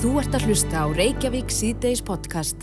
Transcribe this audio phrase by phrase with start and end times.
[0.00, 2.62] Þú ert að hlusta á Reykjavík C-Days podcast.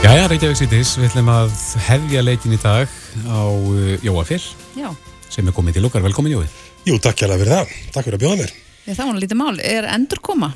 [0.00, 1.50] Jæja, Reykjavík C-Days, við ætlum að
[1.84, 2.88] hefja leikin í dag
[3.28, 4.38] á uh, Jóafél
[4.72, 4.88] Já,
[5.28, 6.00] sem er komið til okkar.
[6.06, 6.46] Velkomin Jói.
[6.88, 7.74] Jú, takk hjá fyrir það.
[7.92, 8.54] Takk fyrir að bjóða mér.
[8.86, 9.60] ég, það var nú lítið mál.
[9.60, 10.48] Er endur koma?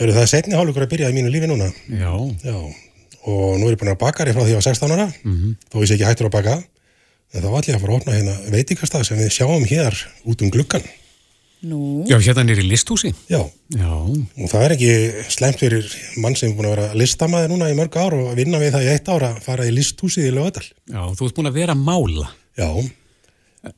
[0.00, 1.68] Eru það setni hálfleikur að byrja í mínu lífi núna?
[1.92, 2.14] Já.
[2.48, 2.56] Já.
[3.28, 5.08] Og nú er ég búin að baka frá því að ég var 16 ára.
[5.28, 5.54] Mhm.
[5.68, 6.56] Þó ég sé ekki hættur að baka.
[7.36, 10.40] En þá var allir að fara að opna hérna veitingastað sem við sjáum hér út
[10.40, 10.88] um gluggan.
[11.62, 13.12] Nú, Já, hérna nýri listhúsi.
[13.30, 13.38] Já.
[13.70, 13.90] Já.
[13.94, 14.94] Og það er ekki
[15.30, 15.84] slemt fyrir
[16.18, 18.86] mann sem er búin að vera listamæði núna í mörg ár og vinna við það
[18.86, 20.64] í eitt ára að fara í listhúsið í Lögadal.
[20.90, 22.32] Já, þú ert búin að vera mála.
[22.58, 22.68] Já.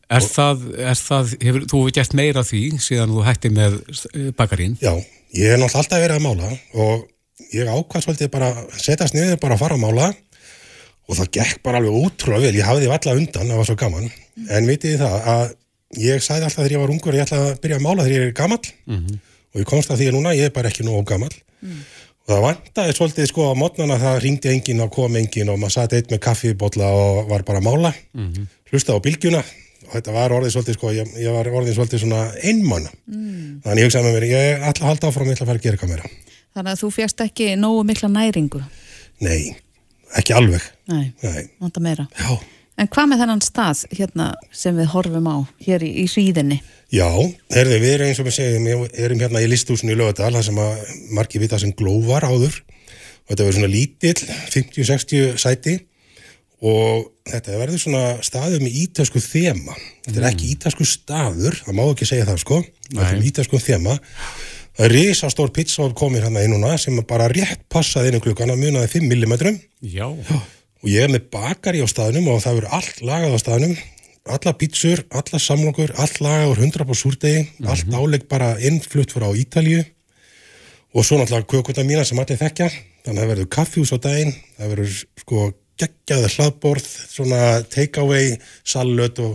[0.08, 4.30] Er það, er það, hefur, þú hefur gert meira því síðan þú hætti með uh,
[4.38, 4.78] bakarín.
[4.80, 4.94] Já.
[5.36, 6.52] Ég hef náttúrulega alltaf verið að mála
[6.86, 7.04] og
[7.52, 10.08] ég ákvað svolítið bara að setjast niður bara að fara að mála
[11.04, 14.06] og það gekk bara alveg útrúlega vel, ég hafði valla undan, það var svo gaman
[14.48, 15.44] en vitið þið það að
[16.00, 18.16] ég sagði alltaf þegar ég var ungur að ég ætla að byrja að mála þegar
[18.18, 18.72] ég er gamall.
[19.54, 21.34] Og ég komst að því að núna ég er bara ekki nógu gamall.
[22.24, 25.74] Og það vantaði svolítið sko á mótnana það ringdi enginn og kom enginn og maður
[25.76, 27.90] satt eitt með kaffibotla og var bara að mála.
[28.72, 29.42] Hlusta á bylgjuna.
[29.84, 33.88] Og þetta var orðið svolítið sko, ég, ég var orðið svolítið svona einmanna þannig ég
[33.90, 35.92] hugsaði með mér, ég ætla að halda áfram ég ætla að fara að gera eitthvað
[35.92, 36.08] meira.
[36.56, 38.62] Þannig að þú fjast ekki nógu mikla næringu.
[39.20, 39.52] Nei,
[40.16, 40.64] ekki alveg.
[40.88, 42.06] Nei, Nei, vanta meira.
[42.16, 42.32] já,
[42.74, 46.58] En hvað með þennan stað hérna sem við horfum á hér í, í hríðinni?
[46.94, 47.08] já,
[47.54, 50.46] herði, við erum eins og við segjum við erum hérna í listhúsinu í Lögadal það
[50.48, 52.60] sem að margir vita sem glóvar áður.
[53.24, 54.16] Og þetta verður svona lítill
[54.52, 55.76] 50-60 sæti.
[56.64, 59.74] Og þetta verður svona staður með ítasku þema.
[60.06, 62.60] Þetta er ekki ítasku staður það má ekki segja það sko.
[62.90, 63.96] Þetta er ítasku þema.
[64.74, 68.50] Það er risastór pizza komið hérna inn núna sem bara rétt passaði inn um klukkan
[68.50, 69.34] að munaði 5 mm
[69.92, 70.08] Já.
[70.84, 73.74] Og ég er með bakari á staðnum og það verður allt lagað á staðnum.
[74.34, 79.26] Alla pítsur, alla samlokur, allt lagað úr 100 på súrdegi, allt álegg bara innflutt frá
[79.32, 79.82] Ítalju
[80.94, 82.68] og svo náttúrulega kökuna mína sem allir þekkja.
[83.04, 84.36] Þannig að það verður kaffjús á daginn.
[84.58, 85.48] Það verður sko
[85.80, 87.40] geggjaði hlaðborð svona
[87.72, 89.34] take-away salut og,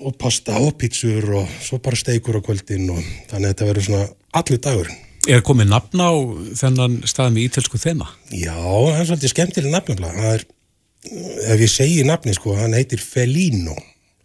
[0.00, 3.88] og pasta og pítsur og svo bara steikur á kvöldin og þannig að þetta verður
[3.90, 4.06] svona
[4.40, 4.94] allir dagur.
[5.24, 6.12] Er komið nafn á
[6.58, 8.10] þennan stað með ítelsku þema?
[8.28, 10.20] Já, það er svolítið skemmtileg nafnumlega.
[10.20, 10.44] Það er,
[11.04, 13.76] ef ég segi nafni, sko, hann heitir Felino.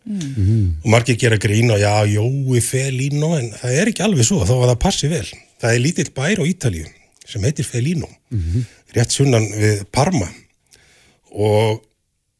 [0.09, 4.55] Og margir gera grín og já, Jói Felino, en það er ekki alveg svo, þó
[4.63, 5.27] að það passi vel.
[5.59, 6.87] Það er lítill bær á Ítalíu
[7.29, 8.07] sem heitir Felino,
[8.95, 10.25] rétt sunnan við Parma.
[11.29, 11.83] Og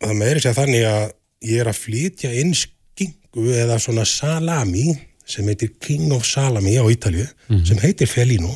[0.01, 1.11] það meiri sér þannig að
[1.45, 4.95] ég er að flytja inn skingu eða svona salami
[5.29, 7.27] sem heitir King of Salami á Ítalíu,
[7.67, 8.55] sem heitir Felino,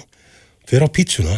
[0.66, 1.38] fyrir á pítsuna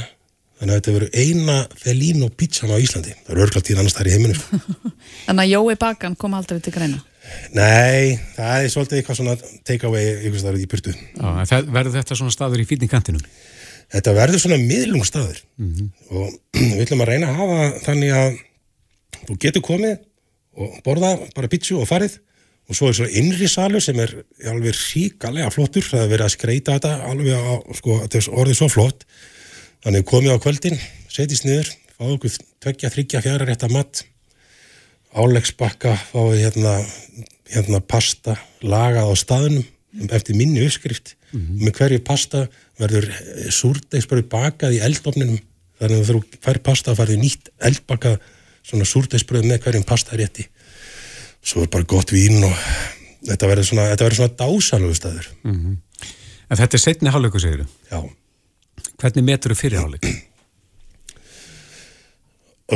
[0.60, 3.16] þannig að þetta verður eina Felino pítsan á Íslandi.
[3.26, 4.38] Það eru örglátt í annars þar í heiminu.
[4.40, 4.60] sko.
[5.28, 7.02] Þannig að Jói Bakan kom aldrei til greina.
[7.58, 9.36] Nei, það er svolítið eitthvað svona
[9.66, 10.94] take away ykkur staður í burtu.
[10.94, 13.24] Já, en það, verður þetta svona staður í fýtningantinum?
[13.96, 15.42] Þetta verður svona miðlungsstaður
[16.12, 16.38] og
[16.78, 18.38] við ætlum að reyna að hafa þannig að
[19.26, 19.98] þú getur komið
[20.56, 22.20] og borða bara pítsu og farið
[22.66, 24.14] og svo er svo innri salur sem er
[24.50, 27.98] alveg ríkalega flottur, það er verið að skreita þetta alveg á, sko,
[29.86, 30.78] þannig komið á kvöldin
[31.14, 32.36] setjist niður, fáðu okkur
[32.66, 34.04] tveggja, þryggja, fjara rétta mat.
[35.16, 36.80] Áleggsbakka, fáðu hérna
[37.54, 38.36] hérna pasta
[38.66, 41.14] lagað á staðnum eftir minni uppskrift.
[41.36, 42.48] Og með hverju pasta
[42.80, 43.08] verður
[43.54, 45.40] súrdeisbröð bakað í eldofninum.
[45.80, 48.20] Þannig að þú fær pasta færðu nýtt eldbakað
[48.66, 50.48] svona súrdeisbröð með hverjum pasta rétti
[51.46, 52.54] svo er bara gott vín og
[53.26, 55.28] þetta verður svona, svona dásalögu staður.
[55.46, 57.68] En þetta er setni hálfleiku, segir þú.
[57.92, 58.00] já,
[59.02, 60.14] Hvernig metur þú fyrir hálfleiku?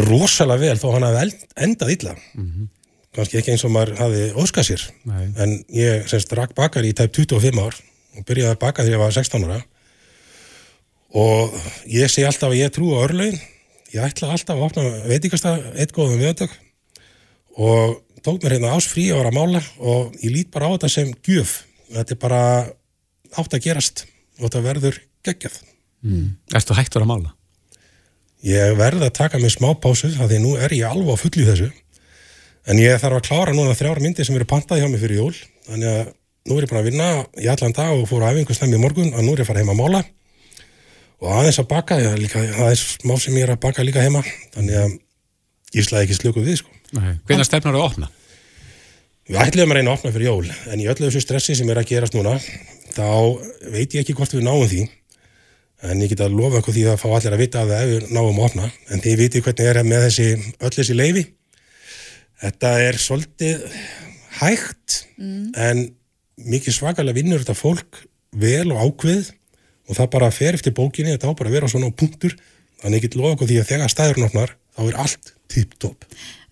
[0.10, 2.16] rosalega vel þó hann eld- endað illa.
[3.16, 4.84] Kannski ekki eins og maður hafi óskað sér.
[5.10, 5.24] Nei.
[5.42, 7.78] en ég semst rakk bakari í tæp 25 ár
[8.20, 9.62] og byrjaði að baka þegar ég var 16 ára.
[11.18, 11.56] Og
[11.90, 13.40] ég segi alltaf að ég trú á örlögin.
[13.90, 16.54] Ég ætla alltaf að opna veitingasta eitt góðum viðtökk
[17.58, 20.74] og tók mér hérna ás frí að vera að mála og ég lít bara á
[20.78, 21.64] þetta sem gjöf.
[21.90, 22.42] Þetta er bara
[23.42, 24.06] átt að gerast
[24.38, 25.58] og þetta verður geggjað
[26.56, 27.34] Erstu hættur að mála?
[28.46, 31.44] Ég verð að taka mig smá pásu af því nú er ég alveg á fullu
[31.44, 31.72] í þessu.
[32.70, 35.34] En ég þarf að klára núna þrjár myndir sem eru pantaði hjá mig fyrir jól.
[35.68, 36.14] Þannig að
[36.48, 38.84] nú er ég bara að vinna í allan dag og fór á æfingu snemmi í
[38.84, 40.04] morgun og nú er ég að fara heima að mála.
[41.20, 44.24] Og aðeins að baka ég, líka, er smá sem ég er að baka líka heima.
[44.56, 44.96] Þannig að
[45.76, 46.72] ég slæði ekki slöku við sko.
[47.28, 48.12] Hvenær stefnar þú að opna?
[49.30, 51.78] Við ætlum að reyna að opna fyrir jól en í öllu þessu stressi sem er
[51.78, 52.40] að gerast núna
[52.96, 53.10] þá
[53.70, 54.88] veit ég ekki hvort við náum því
[55.84, 57.92] en ég get að lofa eitthvað því að fá allir að vita að það ef
[57.94, 58.72] við náum að opna.
[58.92, 60.30] En þið viti hvernig er með þessi
[60.60, 61.26] öll þessi leifi
[62.40, 63.66] þetta er svolítið
[64.40, 65.84] hægt en
[66.40, 68.04] mikið svakalega vinnur þetta fólk
[68.40, 69.34] vel og ákveð
[69.90, 72.36] og það bara fer eftir bókinni, þetta á bara að vera svona á punktur,
[72.84, 76.06] þannig ég get lofa okkur því að þegar staðurinn opnar, þá er allt tipp-topp.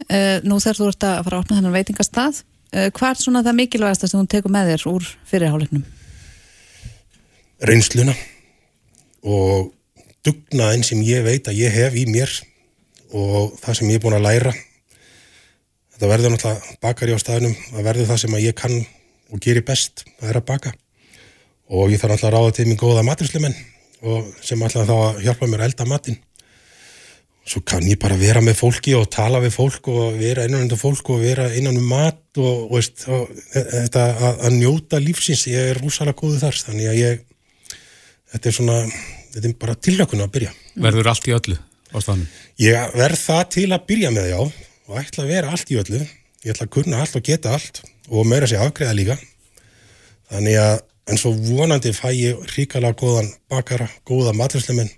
[0.07, 2.39] Uh, nú þegar þú ert að fara að opna þennan veitingastað,
[2.73, 5.85] uh, hvað er svona það mikilvægasta sem þú tekur með þér úr fyrirháleiknum?
[7.69, 8.17] Reynsluna
[9.23, 9.71] og
[10.27, 12.31] dugnaðin sem ég veit að ég hef í mér
[13.15, 14.53] og það sem ég er búin að læra.
[15.95, 18.77] Þetta verður náttúrulega bakari á staðinum, það verður það sem að ég kann
[19.33, 20.73] og gerir best, það er að baka.
[21.73, 23.59] Og ég þarf náttúrulega að ráða til mig góða maturslumenn
[24.07, 26.19] og sem alltaf þá að hjálpa mér að elda matinn.
[27.47, 30.79] Svo kann ég bara vera með fólki og tala við fólk og vera innan undir
[30.79, 35.45] fólk og vera innan um mat og, og, veist, og þetta að, að njóta lífsins,
[35.47, 37.21] ég er rúsalega góðu þar, þannig að ég,
[38.37, 38.77] þetta er svona,
[39.33, 40.55] þetta er bara tilökun að byrja.
[40.87, 42.27] Verður allt í öllu á staðnum?
[42.61, 46.03] Ég verð það til að byrja með já og ætla að vera allt í öllu,
[46.45, 49.17] ég ætla að kunna allt og geta allt og meira sér afgreða líka.
[50.31, 54.89] Þannig að en svo vonandi fæ ég ríkala góðan bakara, góða maturslumenn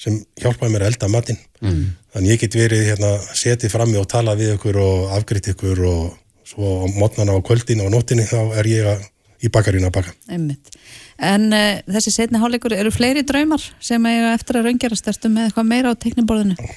[0.00, 1.82] sem hjálpaði mér að elda matinn mm.
[2.14, 6.00] þannig ég get verið hérna setið frammi og tala við ykkur og afgriðt ykkur og
[6.44, 9.04] svo á mótnana á kvöldinu og nóttinni þá er ég að,
[9.42, 10.14] í bakarínu að baka.
[10.30, 10.72] Einmitt.
[11.18, 15.48] En uh, þessi setni hálfleikur eru fleiri draumar sem eiga eftir að raungjarast erstu með
[15.48, 16.70] eitthvað meira á tekniborðinu?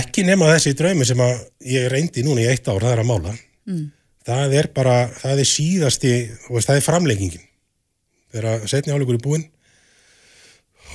[0.00, 3.10] Ekki nema þessi draumi sem að ég reyndi núna í eitt ár, það er að
[3.10, 3.38] mála.
[3.70, 3.88] Mm.
[4.26, 6.12] það er bara, það er síðasti
[6.48, 7.42] það er framleggingin
[8.32, 9.44] þegar setni hálfleikur er búinn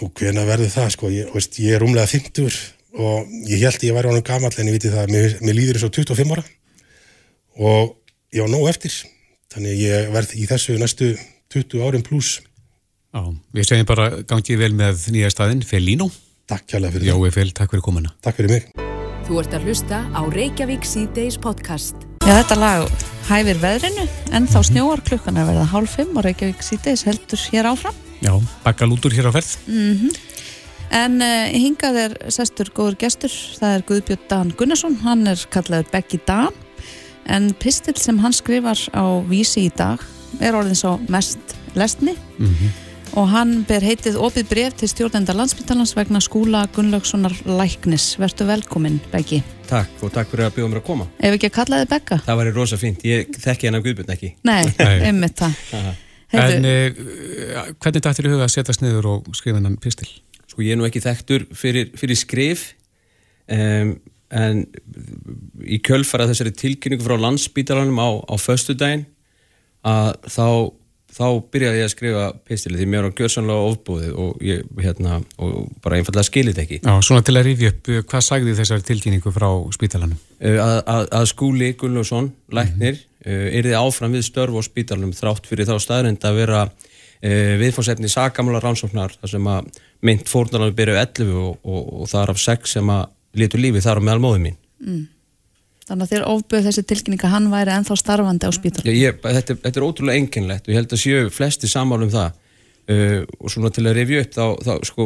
[0.04, 2.58] og hvena verður það sko, ég, veist, ég er umlega 50
[2.96, 5.80] og ég held að ég væri ánum gammal en ég viti það, mér, mér líður
[5.80, 6.46] þess á 25 ára.
[7.60, 7.94] Og
[8.36, 8.96] ég á nóg eftir
[9.56, 11.16] þannig ég verð í þessu næstu
[11.56, 12.42] 20 árin pluss
[13.16, 13.22] Já,
[13.56, 16.10] við segjum bara gangið vel með nýja staðinn, Felino.
[16.52, 17.22] Takk kjærlega fyrir það.
[17.24, 18.10] Jói Fel, takk fyrir komuna.
[18.26, 18.66] Takk fyrir mig.
[19.24, 22.04] Þú ert að hlusta á Reykjavík C-Days podcast.
[22.26, 24.04] Já, þetta lag hæfir veðrinu
[24.36, 28.04] en þá snjóar klukkan að verða hálf fimm og Reykjavík C-Days heldur hér áfram.
[28.20, 28.34] Já,
[28.66, 29.56] bakkalútur hér á ferð.
[29.64, 30.20] Mm -hmm.
[30.92, 35.88] En uh, hingað er sestur góður gestur, það er Guðbjörn Dan Gunnarsson, hann er kallaður
[35.92, 36.52] Beggi Dan,
[37.26, 40.02] en pistil sem hann skrifar á vísi í dag
[40.44, 42.70] er orðin svo mest lesni mm -hmm.
[43.20, 48.20] og hann ber heitið opið bref til stjórnenda landsbyttalans vegna skúla Gunnlaugssonar Læknis.
[48.20, 49.44] Vertu velkomin, Beggi.
[49.68, 51.08] Takk og takk fyrir að bjóða mér að koma.
[51.20, 52.18] Ef ekki að kalla þið Begga?
[52.26, 54.36] Það væri rosa fínt, ég þekki hennar Guðbjörn ekki.
[54.44, 54.64] Nei,
[55.08, 55.54] einmitt það.
[56.34, 56.92] En uh,
[57.80, 60.10] hvernig dættir þú huga að setjast niður og skrifa hennan pistil?
[60.50, 62.74] Sko ég er nú ekki þekktur fyrir, fyrir skrif
[63.52, 63.96] um,
[64.34, 64.64] en
[65.62, 69.06] í kjölfara þessari tilkynningu frá landsbítalanum á, á föstudaginn
[69.86, 70.48] að þá,
[71.14, 75.68] þá byrjaði ég að skrifa pistili því mér var gjörsanlega ofbúðið og ég hérna og
[75.86, 76.82] bara einfallega skilit ekki.
[76.82, 80.18] Já, svona til að rifja upp, hvað sagði þessari tilkynningu frá spítalanum?
[80.42, 85.14] Að, að, að skúli Gunnlaugsson, læknir, mm -hmm er þið áfram við störf og spítalunum
[85.16, 86.62] þrátt fyrir þá staðrind að vera
[87.60, 89.70] viðfórsefni sagamla rannsóknar þar sem að
[90.06, 93.06] mynd fórnalanum byrju 11 og, og, og það er af 6 sem að
[93.40, 94.58] litur lífi þar á meðal móðu mín.
[94.84, 95.04] Mm.
[95.86, 99.82] Þannig að þér ofböð þessi tilkynninga hann væri ennþá starfandi á spítalunum ég, þetta, þetta
[99.82, 102.40] er ótrúlega enginlegt og ég held að séu flesti samálum það.
[102.86, 105.06] Uh, og svona til að revju upp þá, þá, sko,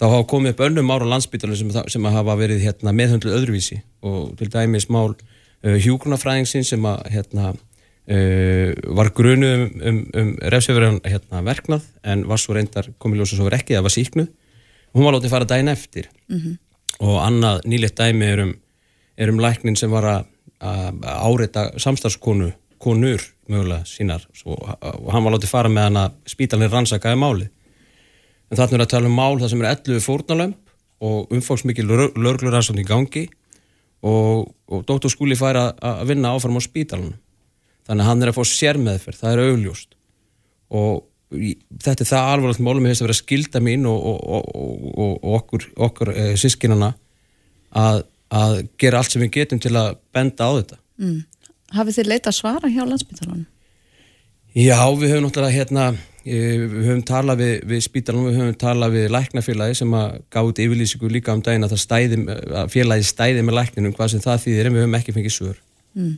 [0.00, 3.80] þá hafa komið upp önnum ára landsbítalunum sem, sem hafa verið hérna, meðhundlu öðruvísi.
[4.04, 10.34] Og til dæmis mál uh, hjúgrunafræðingsinn sem að, hérna, uh, var grunu um, um, um
[10.52, 14.30] refsefverðan hérna, verknað en var svo reyndar komið ljósa svo verið ekki, það var síknuð
[14.94, 16.08] hún var látið að fara dæin eftir.
[16.28, 16.58] Mm -hmm.
[17.00, 18.54] Og annað nýlegt dæmi er um,
[19.16, 20.26] er um læknin sem var að,
[20.60, 24.26] áreita samstarfskonu konur mögulega sínar.
[24.36, 27.46] Svo, og hann var látið fara með hann að spítalinn rannsakaði máli
[28.50, 30.74] en þarna er að tala um mál það sem er 11 fórnalömp
[31.06, 33.24] og umfóksmikil lörglur rannsókn í gangi.
[34.04, 35.08] Og, og Dr.
[35.12, 37.16] Skúli fær að vinna áfram á spítalunum
[37.88, 39.96] þannig að hann er að fá sérmeðferð, það er augljóst.
[40.76, 44.48] Og þetta er það alvarlegt málum hefðist að vera skilda mín og, og,
[45.04, 46.92] og okkur, okkur e, sískinana
[47.70, 48.02] að,
[48.34, 51.18] að gera allt sem við getum til að benda á þetta mm.
[51.70, 53.46] Hafið þið leita svara hjá landsbytalanum?
[54.58, 55.84] Já, við höfum náttúrulega hérna
[56.24, 61.12] við höfum talað við, við spítalunum, við höfum talað við læknafélagi sem að gáði yfirlýsingu
[61.14, 64.76] líka um daginn að, stæði, að félagi stæði með lækninum hvað sem það þýðir en
[64.76, 65.56] við höfum ekki fengið svör
[65.96, 66.12] mm.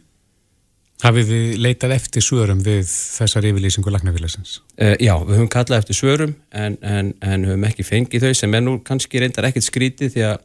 [1.03, 4.61] Hafið þið leitað eftir svörum við þessar yfirlýsingu læknafélagsins?
[4.77, 8.55] Uh, já, við höfum kallað eftir svörum en, en, en höfum ekki fengið þau sem
[8.55, 10.37] er nú kannski reyndar ekkert skrítið því að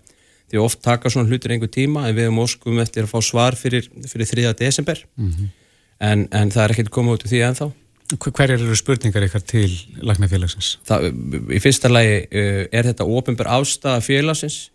[0.47, 3.57] því oft taka svona hlutir einhver tíma en við höfum óskum eftir að fá svar
[3.59, 4.53] fyrir, fyrir 3.
[4.61, 5.51] desember mm -hmm.
[5.99, 7.69] en, en það er ekkert komið út úr því ennþá
[8.07, 9.67] Hver eru spurningar ykkar til
[9.99, 10.77] lagnafélagsins?
[10.87, 11.09] Það,
[11.51, 14.71] í fyrsta lagi uh, er þetta ofinbar ástæða félagsins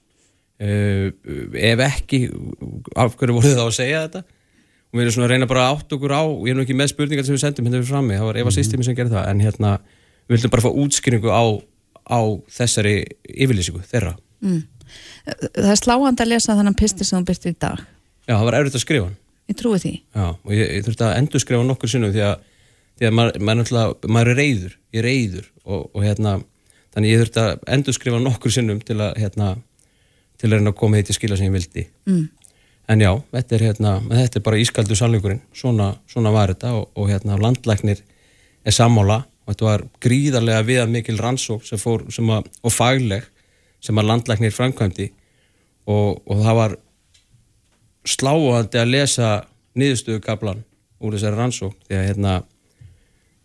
[0.61, 1.09] uh,
[1.57, 2.29] ef ekki
[2.95, 4.23] af hverju voruð það að segja þetta
[4.93, 6.93] og við erum svona að reyna bara átt okkur á ég er nú ekki með
[6.93, 8.59] spurningar sem við sendum hérna við frammi það var Eva mm -hmm.
[8.59, 9.71] Sistemi sem gerði það en hérna
[10.29, 11.45] við vildum bara fá útskynningu á,
[12.07, 12.21] á
[12.51, 12.95] þessari
[13.25, 14.15] yfirlýsingu þeirra.
[15.23, 17.83] Það er sláandi að lesa þannig pistil sem þú byrti í dag.
[18.27, 19.11] Já, það var erfitt að skrifa.
[19.51, 19.93] Ég trúi því.
[20.15, 22.35] Já, og ég, ég þurfti að endur skrifa nokkur sinnum því að,
[22.99, 26.37] því að maður, maður, maður er reyður, ég er reyður og, og hérna,
[26.95, 29.49] þannig ég þurfti að endur skrifa nokkur sinnum til að, hérna,
[30.39, 31.87] til að reyna að koma því til skila sem ég vildi.
[32.11, 32.23] Mm.
[32.91, 36.89] En já, þetta er, hérna, þetta er bara ískaldu sannleikurinn, svona, svona var þetta og,
[36.99, 38.03] og hérna, landlæknir
[38.65, 39.23] er sammála.
[39.43, 43.25] Og þetta var gríðarlega viða mikil rannsók sem fór, sem að, og fagleg
[43.83, 45.09] sem að landlæknir framkvæmdi.
[45.91, 46.77] Og, og það var
[48.07, 49.31] sláandi að lesa
[49.79, 50.63] niðurstöðu kaplan
[51.03, 52.35] úr þessari rannsók því að hérna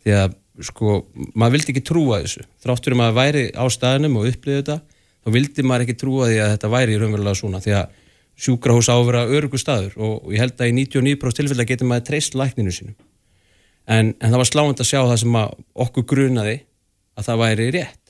[0.03, 0.35] því að
[0.67, 0.99] sko,
[1.33, 2.45] maður vildi ekki trúa þessu.
[2.63, 4.77] Þráttur um að væri á staðinum og upplýði þetta,
[5.25, 7.61] þá vildi maður ekki trúa því að þetta væri raunverulega svona.
[7.63, 7.97] Því að
[8.37, 12.09] sjúkrahús á að vera örugu staður og, ég held að í 99% tilfella getur maður
[12.11, 12.97] treyst lækninu sínum
[13.87, 15.39] en, en það var sláandi að sjá það sem
[15.87, 16.59] okkur grunaði
[17.17, 18.03] að það væri rétt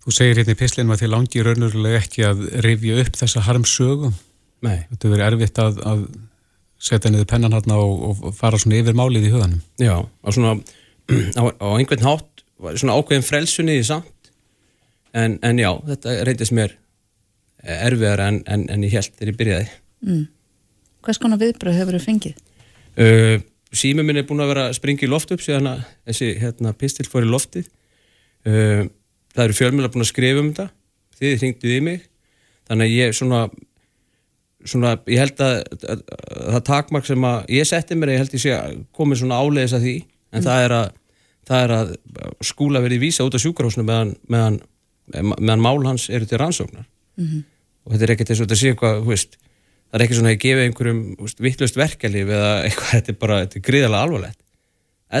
[0.00, 4.14] Þú segir hérna í pislinum að þið langir raunverulega ekki að rifja upp þessa harmsögum.
[4.64, 4.78] Nei.
[4.88, 6.06] Þetta verður erfitt að, að
[6.80, 9.60] setja niður pennan hérna og, og fara svona yfir málið í huganum.
[9.76, 10.54] Já, á svona
[11.40, 12.44] á, á einhvern hátt
[12.80, 14.32] svona ákveðin frelsunni í samt
[15.16, 16.74] en, en já, þetta reyndist mér
[17.64, 19.70] erfiðar en, en, en ég held þegar ég byrjaði.
[21.04, 22.42] Hvers konar viðbröð hefur þið fengið?
[23.00, 23.38] uh,
[23.70, 26.72] Sími minn er búin að vera að springa í loft upp síðan að þessi hérna,
[26.74, 27.68] pistil fór í loftið.
[28.42, 28.88] Uh,
[29.34, 30.70] það eru fjölmjöla búin að skrifa um þetta.
[31.20, 32.06] Þið hringduð í mig.
[32.70, 33.42] Þannig að ég svona,
[34.64, 36.02] svona ég held að, að, að,
[36.40, 39.38] að það takmark sem að ég setti mér, ég held ég sé að komið svona
[39.38, 39.94] áleiðis að því.
[40.30, 40.90] En það er að
[41.50, 41.94] það er að
[42.46, 44.58] skúla verið vísa út á sjúkarhúsinu meðan, meðan,
[45.10, 46.86] meðan mál hans eru til rannsóknar
[47.84, 49.38] og þetta er ekkert eins og þetta sé eitthvað þú veist,
[49.90, 53.40] það er ekki svona að gefa einhverjum þú vittlust verkalíf eða eitthvað þetta er bara,
[53.44, 54.40] þetta er gríðalega alvarlegt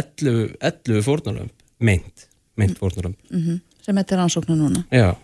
[0.00, 2.26] 11, 11 fórnarlömb meint,
[2.60, 4.84] meint fórnarlömb Sem þetta er ansóknu núna.
[4.92, 5.16] já,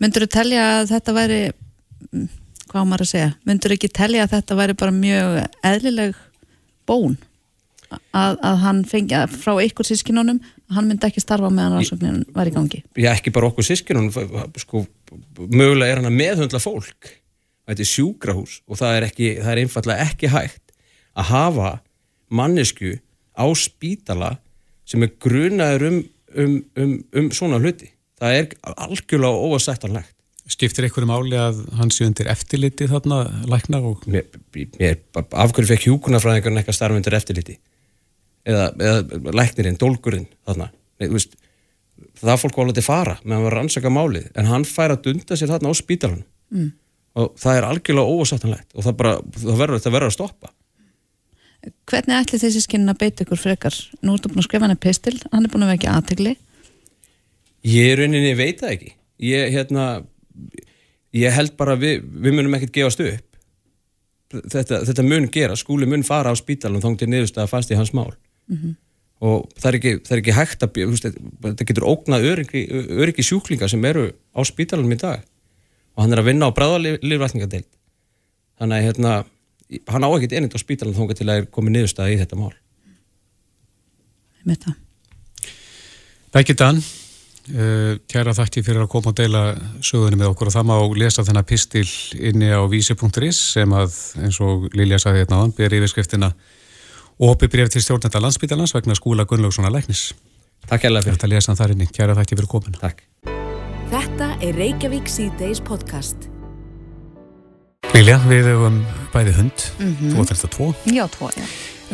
[0.00, 1.40] Myndur þú telja að þetta væri,
[2.14, 2.28] mm,
[2.70, 5.36] hvað á maður að segja, myndur ekki telja að þetta væri bara mjög
[5.70, 6.22] eðlileg
[6.88, 7.18] bón?
[7.90, 10.38] Að, að hann fengi að frá ykkur sískinunum
[10.74, 12.82] hann myndi ekki starfa meðan rannsóknin var í gangi.
[12.98, 14.10] Já ekki bara okkur sískinun
[14.60, 14.84] sko,
[15.46, 17.12] mögulega er hann að meðhundla fólk.
[17.70, 20.74] Þetta er sjúkrahús og það er, ekki, það er einfallega ekki hægt
[21.18, 21.72] að hafa
[22.30, 22.96] mannesku
[23.34, 24.36] á spítala
[24.88, 26.00] sem er grunaður um,
[26.34, 27.92] um, um, um svona hluti.
[28.20, 30.16] Það er algjörlega óasættanlegt
[30.50, 34.24] Skiptir einhverju máli að hann sé undir eftirliti þarna lækna og mér,
[34.56, 37.54] mér, af hverju fekk hjúkunarfræðingarinn eitthvað starf undir eftirliti
[38.50, 41.36] eða, eða læknirinn, dólgurinn þarna, Nei, veist
[42.20, 45.04] það fólk var alveg til fara meðan var að rannsaka málið en hann fær að
[45.08, 46.26] dunda sér þarna á spítalanum.
[46.50, 46.70] Mm.
[47.20, 50.50] og það er algjörlega óasættanlegt og það, bara, það verður að stoppa.
[51.86, 53.76] Hvernig ætli þessi skinin að beita ykkur frekar?
[54.02, 56.34] Nú ertu búin að skrifa hann að pistil, hann er búin að vekja aðtegli
[57.66, 58.94] ég er rauninni veit það ekki.
[59.20, 59.86] Ég, hérna,
[61.16, 63.26] ég held bara að við, við munum ekkert gefast upp.
[64.30, 67.90] Þetta, þetta mun gera, skúli mun fara á spítalanum þá til niðurstað fast í hans
[67.96, 68.12] mál
[69.20, 70.78] og það er, ekki, það er ekki hægt að
[71.44, 75.26] þetta getur ógnað öryggi, öryggi sjúklinga sem eru á spítalanum í dag.
[75.96, 77.68] Og hann er að vinna á bræðalifrætningadeild
[78.60, 79.12] þannig að hérna,
[79.92, 82.54] hann á ekkert enind á spítalanum þá til að er komið niðurstað í þetta mál.
[84.48, 84.78] Með það.
[86.30, 89.42] Beggi Dan, uh, kæra þakki fyrir að koma og deila
[89.84, 90.48] sögunni með okkur.
[90.48, 91.84] Og það má lesa þennan pistil
[92.16, 96.32] inni á vísi.is sem að eins og Lilja sagði hérna áðan, ber yfirskriftina
[97.20, 100.14] Ópi bref til stjórnenda landsbítalans vegna skúla Gunnlaugssonar læknis.
[100.70, 102.78] Takk hérlega fyrir, Þetta lesa hann þar inni, kæra þakki fyrir komuna.
[102.80, 103.02] takk
[103.90, 106.30] Þetta er Reykjavík C-Days podcast.
[107.92, 108.78] Lilja, við hefum
[109.12, 111.44] bæði hund, þú átt þetta tvo, Já, tvo, já.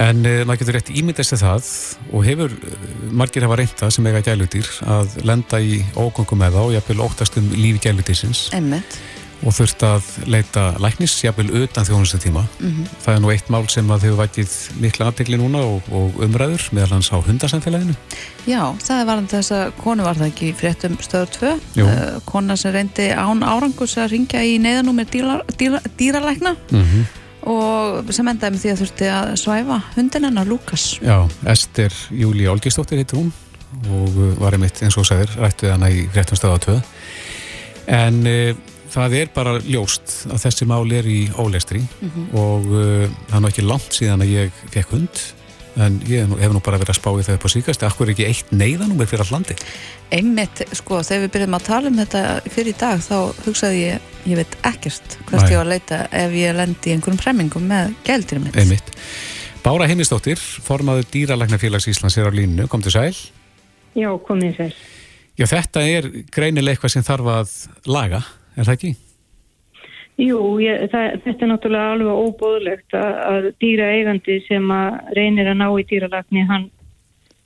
[0.07, 1.71] en uh, maður getur rétt ímyndast til það
[2.13, 2.77] og hefur, uh,
[3.17, 7.41] margir hafa reynda sem eiga gæludýr að lenda í ógöngum með þá og jafnvel óttast
[7.41, 9.01] um lífi gæludýrsins Emmett.
[9.45, 12.45] Og þurft að leita læknis, jafnvel utan þjónustu tíma.
[13.05, 16.65] Það er nú eitt mál sem að hefur vætið mikla aðtegli núna og, og umræður
[16.77, 17.97] meðal hans á hundasamfélaginu.
[18.49, 21.53] Já, það varðan þess að konu var það ekki fréttum stöður 2
[21.83, 21.87] Jú.
[21.91, 27.07] uh, kona sem reyndi án árangus að ringja í neyðanúmer dýra, dýra, dýralækna Mm
[27.47, 32.49] og sem endaði með því að þurfti að svæfa hundin hennar Lukas Já, Ester Júlí
[32.51, 33.31] Olgistóttir heitir hún
[33.93, 36.77] og var einmitt eins og þú sagðir rætt við hana í fréttum stöða 2
[37.97, 38.51] en uh,
[38.97, 41.83] það er bara ljóst að þessi mál er í ólestri
[42.37, 45.25] og uh, það er nú ekki langt síðan að ég fekk hund
[45.77, 48.15] en ég hef nú, bara verið að spá í það upp á síkast akkur er
[48.15, 49.57] ekki eitt neyðanúmer fyrir all landi
[50.15, 54.13] einmitt, sko, þegar við byrjum að tala um þetta fyrir í dag, þá hugsaði ég
[54.27, 55.53] ég veit ekkert hvert Nei.
[55.53, 58.59] ég var að leita ef ég lendi í einhverjum hremmingum með gældir mitt.
[58.59, 58.93] Einmitt.
[59.65, 63.15] Bára Heimistóttir, formaður dýralagnafélags Íslands er á línu, kom til sæl.
[63.99, 64.73] Já, komið sæl.
[65.37, 67.55] Já, þetta er greinileg eitthvað sem þarf að
[67.91, 68.23] laga,
[68.57, 68.93] er það ekki?
[70.17, 75.51] Jú, ég, það, þetta er náttúrulega alveg óbóðlegt að, að dýra eigandi sem að reynir
[75.51, 76.65] að ná í dýralagni, hann,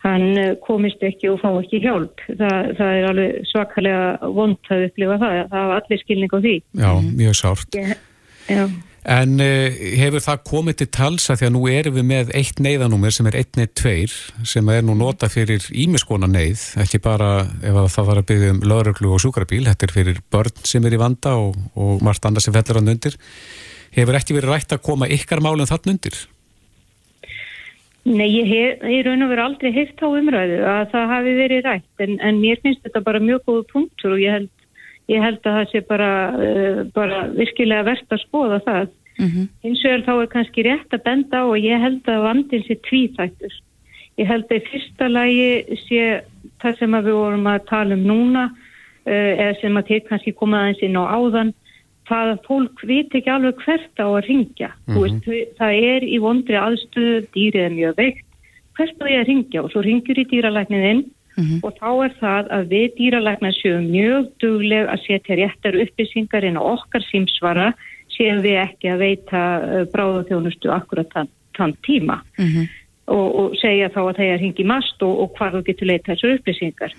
[0.04, 2.22] hann eh, komist ekki og fá ekki hjálp.
[2.28, 6.54] Það, það er alveg svakalega vond að upplifa það, það hafa allir skilning á því.
[6.84, 7.80] Já, mjög sárt.
[7.80, 8.06] Ég,
[8.46, 8.62] já.
[9.10, 12.60] En uh, hefur það komið til tals að því að nú erum við með eitt
[12.62, 14.12] neyðanúmer sem er 112
[14.46, 18.60] sem er nú nota fyrir ímiskona neyð, ekki bara ef það var að byggja um
[18.70, 22.46] lauruglu og súkrabíl, þetta er fyrir börn sem er í vanda og, og margt annað
[22.46, 23.18] sem fellur hann undir.
[23.96, 26.20] Hefur ekki verið rætt að koma ykkar málum þann undir?
[28.06, 32.06] Nei, ég hef raun og veru aldrei heilt á umræðu að það hafi verið rætt
[32.06, 34.54] en, en mér finnst þetta bara mjög góð punktur og ég held
[35.10, 38.96] ég held að það sé bara, uh, bara virkilega verðt að skoða það.
[39.20, 39.48] Mm -hmm.
[39.62, 42.74] Hins vegar þá er kannski rétt að benda á og ég held að vandin sé
[42.88, 43.54] tvíþættur.
[44.18, 45.50] Ég held að í fyrsta lagi
[45.88, 46.02] sé
[46.60, 48.44] það sem við vorum að tala um núna
[49.06, 51.52] uh, eða sem að þið kannski komaði aðeins inn á áðan
[52.08, 54.70] það að fólk veit ekki alveg hvert á að ringja.
[54.86, 55.00] Mm -hmm.
[55.02, 58.26] veist, það er í vondri aðstöðu, dýrið er mjög veikt,
[58.76, 61.04] hvert á ég að ringja og svo ringjur í dýralækniðinn
[61.36, 61.60] Mm -hmm.
[61.62, 66.60] og þá er það að við dýralæknar séum mjög dugleg að setja réttar upplýsingar inn
[66.60, 67.68] á okkar símsvara
[68.20, 72.68] séum við ekki að veita uh, bráðaþjónustu akkurat þann, þann tíma mm -hmm.
[73.16, 76.12] og, og segja þá að það er hingi mast og, og hvað þú getur leita
[76.12, 76.94] þessar upplýsingar.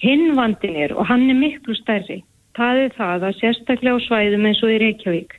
[0.00, 2.22] Hinn vandin er og hann er miklu stærri.
[2.56, 5.36] Það er það að sérstaklega á svæðum eins og í Reykjavík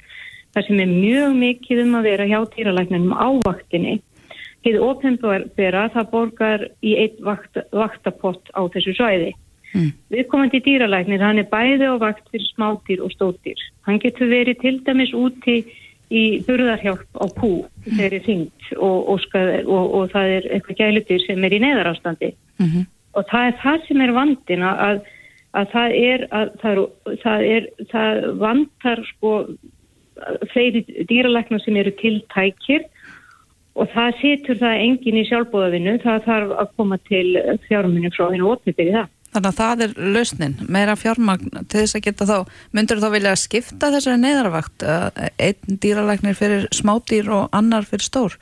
[0.54, 4.02] það sem er mjög mikið um að vera hjá dýralæknarnum ávaktinni
[4.62, 9.32] Þið ofnbæra það borgar í eitt vakt, vaktapott á þessu svæði.
[9.74, 9.92] Mm.
[10.12, 13.60] Við komum til dýralæknir, hann er bæði á vakt fyrir smátýr og stótýr.
[13.88, 15.62] Hann getur verið til dæmis úti
[16.12, 17.96] í burðarhjálp á pú mm.
[17.96, 19.28] þegar er fengt og, og,
[19.63, 22.34] og, og það er eitthvað gælutir sem er í neðarástandi.
[22.60, 22.88] Mm -hmm.
[23.16, 25.01] Og það er það sem er vandin að,
[25.51, 26.84] að það er, að, það,
[27.24, 29.32] það er, það vantar sko
[30.54, 32.86] þeirri dýralæknar sem eru tiltækir
[33.80, 37.28] og það situr það engin í sjálfbóðavinu, það þarf að koma til
[37.67, 39.10] fjármunni frá hennu ótnibir í það.
[39.32, 42.38] Þannig að það er lausnin, meira fjármagn til þess að geta þá,
[42.76, 44.84] myndur þú þá vilja skipta þessari neyðarvakt,
[45.39, 48.36] einn dýralæknir fyrir smádýr og annar fyrir stór?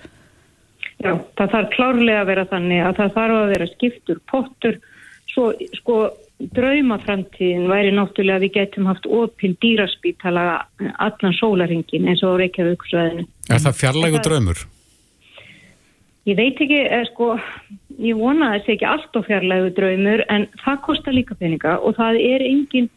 [1.00, 4.80] Já, það þarf klárlega að vera þannig að það þarf að vera skiptur pottur,
[5.30, 6.00] svo sko
[6.56, 10.46] draumaframtíðin væri náttúrulega að við getum haft opinn dýraspítala
[11.04, 14.66] allan sólaringin eins og Reykjavík Er það fjarlægu draumur?
[16.28, 17.34] Ég veit ekki, er, sko,
[18.00, 21.76] ég vona að það sé ekki allt á fjarlægu draumur en það kostar líka peninga
[21.80, 22.90] og það er engin,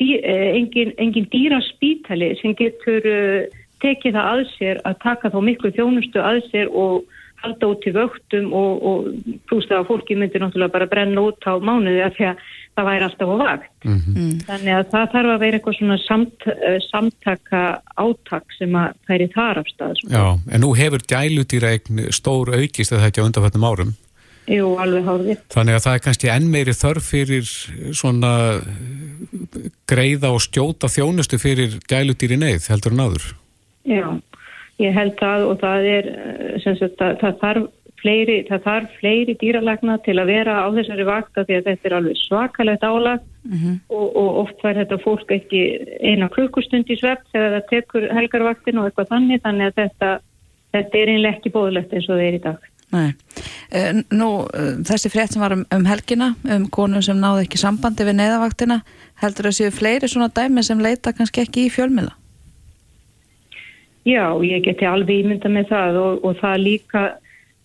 [0.00, 5.32] dý, eh, engin, engin dýra spítali sem getur uh, tekið það að sér að taka
[5.32, 7.04] þá miklu þjónustu að sér og
[7.42, 11.44] halda út til vöktum og, og pluss það að fólki myndir náttúrulega bara brenna út
[11.44, 12.40] á mánuði af því að
[12.76, 13.76] það væri alltaf á vakt.
[13.84, 13.92] Mhm.
[13.92, 14.32] Mm -hmm.
[14.48, 17.62] Þannig að það þarf að vera eitthvað svona samt, uh, samtaka
[17.96, 19.94] átak sem að það í þar af stað.
[20.00, 20.16] Svona.
[20.16, 23.92] Já, en nú hefur gælutýraegn stór aukist eða ekki á undanfættum árum.
[24.46, 25.40] Jú, alveg hárið.
[25.50, 27.48] Þannig að það er kannski enn meiri þörf fyrir
[27.98, 28.32] svona
[29.90, 33.26] greiða og stjóta þjónustu fyrir gælutýri neyð, heldur en áður.
[33.86, 34.06] Já,
[34.82, 37.66] ég held að og það er, eh, sem sagt, það, það þarf
[38.06, 41.96] fleiri, það þarf fleiri dýralagna til að vera á þessari vakta því að þetta er
[41.96, 43.76] alveg svakalegt álag mm -hmm.
[43.88, 45.62] og, og oft fær þetta fólk ekki
[46.00, 50.10] eina klukkustund í svepp þegar það tekur helgarvaktin og eitthvað þannig þannig að þetta,
[50.76, 52.60] þetta er einlega ekki bóðlegt eins og það er í dag.
[52.94, 53.14] Nei.
[53.74, 57.58] Eh, nú, eh, þessi frétt sem var um, um helgina, um konu sem náði ekki
[57.60, 58.80] sambandi við neyðavaktina,
[59.22, 62.14] heldur það séu fleiri svona dæmi sem leita kannski ekki í fjölmila?
[64.06, 67.06] Já, ég geti alveg ímynda með það og, og það líka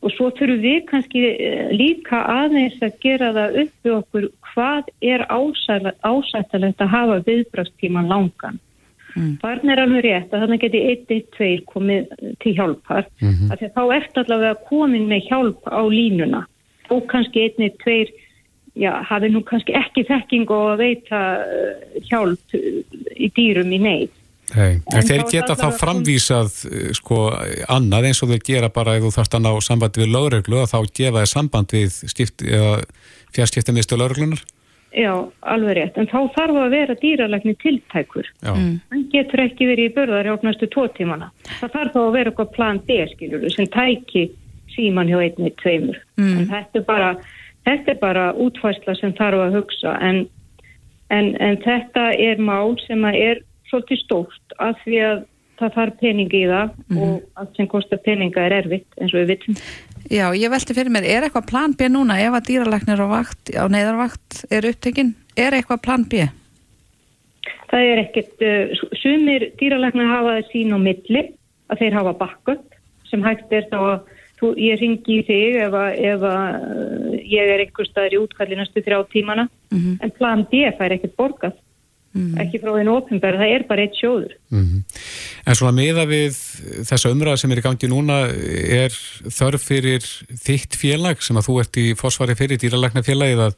[0.01, 4.89] Og svo þurfum við kannski eh, líka aðeins að gera það upp við okkur hvað
[5.05, 8.57] er ásættalegt að hafa viðbrastíman langan.
[9.15, 9.35] Mm.
[9.41, 12.11] Barn er alveg rétt að þannig geti 1-1-2 komið
[12.43, 13.07] til hjálpar.
[13.21, 13.69] Mm -hmm.
[13.75, 16.45] Þá ert allavega komin með hjálp á línuna.
[16.87, 18.11] Þó kannski 1-1-2
[18.79, 24.09] hafi nú kannski ekki þekking og að veita eh, hjálp í dýrum í neyð.
[24.51, 27.31] En, en þeir geta þá framvísað eh, sko
[27.67, 30.71] annað eins og þeir gera bara ef þú þarfst að ná sambandi við lögreglu og
[30.71, 31.99] þá gefa þeir samband við
[33.31, 34.43] fjarskiptamistu lögreglunar?
[34.91, 35.97] Já, alveg rétt.
[35.97, 38.27] En þá þarf að vera dýralegni tiltækur.
[38.43, 38.73] Mm.
[38.91, 41.29] Hann getur ekki verið í börðar hjá næstu tvo tímana.
[41.61, 44.25] Það þarf þá að vera eitthvað plan B, skiljur, sem tæki
[44.75, 46.01] síman hjá einni, tveimur.
[46.19, 46.33] Mm.
[46.41, 47.13] En þetta er bara,
[47.69, 49.95] þetta er bara útfæsla sem þarf að hugsa.
[50.03, 50.21] En,
[51.07, 55.27] en, en þetta er mál sem að er svolítið stórt af því að
[55.61, 59.35] það þarf pening í það og allt sem kostar peninga er erfitt eins og við
[59.35, 59.57] vitum.
[60.11, 63.51] Já, ég velti fyrir mér, er eitthvað plan B núna ef að dýralæknir á, vakt,
[63.55, 65.13] á neyðarvakt er upptekinn?
[65.39, 66.25] Er eitthvað plan B?
[67.71, 71.23] Það er ekkert, uh, sumir dýralæknar hafa það sín á milli
[71.71, 72.75] að þeir hafa backup
[73.07, 77.17] sem hægt er þá að þú, ég ringi í þig ef, að, ef að, uh,
[77.31, 79.47] ég er einhver staðar í útkalli næstu þrjá tímana
[80.03, 81.15] en plan D fær ekkert
[82.11, 84.33] borgað ekki frá þinn ofinbæra, það er bara eitt sjóður.
[84.51, 84.83] Mhm.
[85.47, 86.35] En svona miða við
[86.87, 88.17] þessa umræða sem er í gangi núna
[88.81, 88.91] er
[89.31, 90.03] þörf fyrir
[90.35, 93.55] þitt félag sem að þú ert í fósfari fyrir dýralækna félagið að,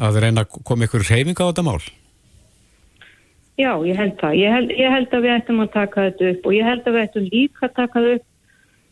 [0.00, 1.82] að reyna að koma ykkur reyfinga á þetta mál?
[3.58, 4.34] Já, ég held það.
[4.38, 6.94] Ég held, ég held að við ættum að taka þetta upp og ég held að
[6.94, 8.26] við ættum líka að taka þetta upp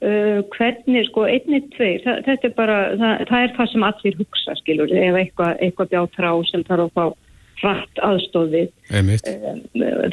[0.03, 4.19] uh, hvernig, sko, einnig tveir, það, þetta er bara, það, það er það sem allir
[4.19, 7.26] hugsa, skilur, ef eitthvað, eitthvað bjátt rá sem þarf að fá
[7.61, 8.71] hratt aðstofið.
[8.93, 9.29] Einmitt.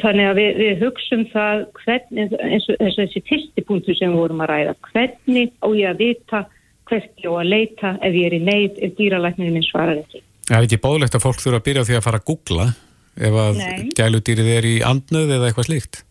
[0.02, 4.22] Þannig að við, við hugsum það hvernig, eins og eins og þessi fyrstipunktu sem við
[4.22, 6.44] vorum að ræða, hvernig á ég að vita
[6.88, 10.22] hvert ég á að leita ef ég er í neyð, ef dýralækninu minn svarar ekki.
[10.44, 12.66] Það er ekki bóðlegt að fólk þurfa að byrja á því að fara að googla
[13.14, 13.62] ef að
[13.96, 16.02] gæludýrið er í andnöð eða eitthvað slíkt.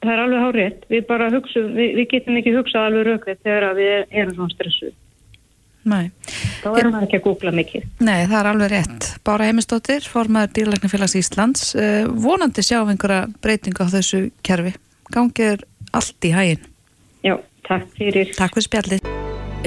[0.00, 0.84] Það er alveg hárétt.
[0.88, 4.94] Við bara hugsum, við, við getum ekki hugsað alveg rökrið þegar við erum svona stressuð.
[5.88, 6.10] Nei.
[6.60, 7.86] Þá erum við ekki að googla mikið.
[8.04, 9.06] Nei, það er alveg rétt.
[9.24, 14.74] Bára Heimistóttir, formaður dýralæknafélags Íslands, uh, vonandi sjá einhverja breytingu á þessu kerfi.
[15.14, 15.64] Gangið er
[15.96, 16.68] allt í hægin.
[17.24, 17.34] Já,
[17.68, 18.34] takk fyrir.
[18.36, 19.10] Takk fyrir spjallið.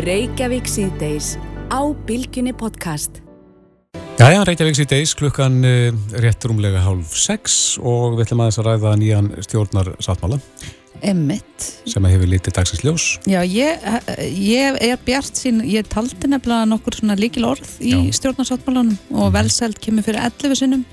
[0.05, 1.33] Reykjavík síðdeis
[1.73, 3.23] á Bilginni podcast.
[4.21, 5.89] Jæja, Reykjavík í deis klukkan uh,
[6.21, 10.37] rétt rúmlega hálf sex og við ætlum aðeins að ræða nýjan stjórnar sáttmála
[11.03, 11.65] Emmitt.
[11.89, 13.05] sem að hefur litið dagsins ljós.
[13.27, 13.83] Já, ég,
[14.31, 18.01] ég er bjart sín, ég taldi nefnilega nokkur svona líkil orð í Já.
[18.19, 20.85] stjórnarsáttmálanum og velsæld kemur fyrir 11 sinnum.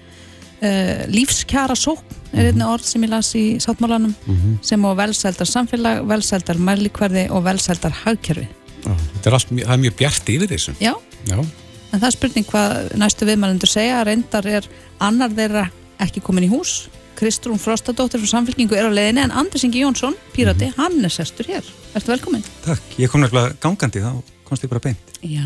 [0.61, 2.05] Uh, lífskjara sókn
[2.37, 4.13] er einnig orð sem ég las í sáttmálanum
[4.61, 8.45] sem á velsældar samfélag, velsældar mælikverði og velsældar hagkerfi.
[8.85, 10.75] Já, Þetta er, allt, mjög- er mjög bjart yfir þessu.
[10.81, 10.93] Já,
[11.31, 14.69] Já, en það er spurning hvað næstu viðmælendur segja, reyndar er
[15.01, 15.65] annar þeirra
[16.01, 16.89] ekki komin í hús
[17.21, 21.45] Kristrún Frostadóttir frá samfélkingu er á leiðinni en Anders Ingi Jónsson, pírati, hann er sestur
[21.51, 21.67] hér.
[21.95, 22.45] Ertu velkomin?
[22.65, 24.15] Takk, ég kom nefnilega gangandi þá
[24.49, 25.13] komst ég bara beint.
[25.21, 25.45] Já,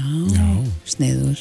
[0.88, 1.40] sniður.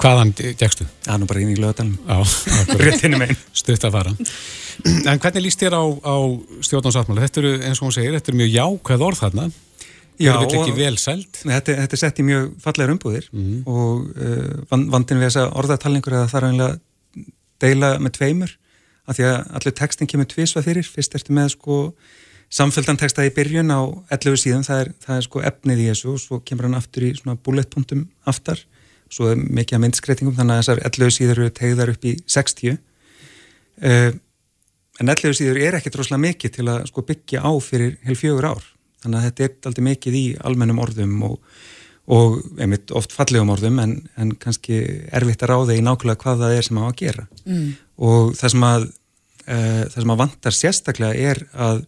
[0.00, 0.86] hvaðan gegstu?
[1.04, 1.96] Það er nú bara inn í lögadalum.
[2.06, 2.20] Já,
[2.62, 2.84] akkurat.
[2.86, 3.40] Rétt inn í meginn.
[3.52, 4.14] stutt að fara.
[4.86, 6.14] En hvernig líst þér á, á
[6.64, 7.26] stjórnarsáttmála?
[7.26, 9.48] Þetta eru, eins og hún segir, þetta eru mjög jákvæð orð þarna.
[10.16, 11.42] Já, þetta ekki og- vel sælt?
[11.44, 13.26] Nei, Þetta, þetta er sett í mjög fallegar umbúðir
[13.68, 17.26] og uh, van- vandinn við þessa orðatalningur er að það er eiginlega að
[17.66, 18.54] deila með tveimur
[19.06, 20.86] af því að allir textin kemur tvisvað fyrir.
[20.86, 21.80] Fyrst ertu með sko
[22.52, 23.80] samféldan texta í byrjun á
[24.14, 27.06] 11 síðan það er, það er sko efnið í þessu og svo kemur hann aftur
[27.06, 28.62] í svona bulletpunktum aftar.
[29.12, 32.76] Svo er mikið að myndskreitingum þannig að þessar 11 síður eru tegðar upp í 60
[32.76, 34.12] uh,
[35.00, 38.50] en 11 síður er ekkit rosalega mikið til að sko byggja á fyrir heil fjögur
[38.50, 38.68] ár.
[39.04, 41.36] Þannig að þetta er aldrei mikið í almennum orðum og,
[42.10, 44.80] og einmitt oft fallegum orðum en, en kannski
[45.14, 47.26] erfitt að ráða í nákvæmlega hvað það er sem á að gera.
[47.44, 47.68] Mm.
[47.96, 51.82] Og það sem að uh, það sem að vantar sérstaklega er að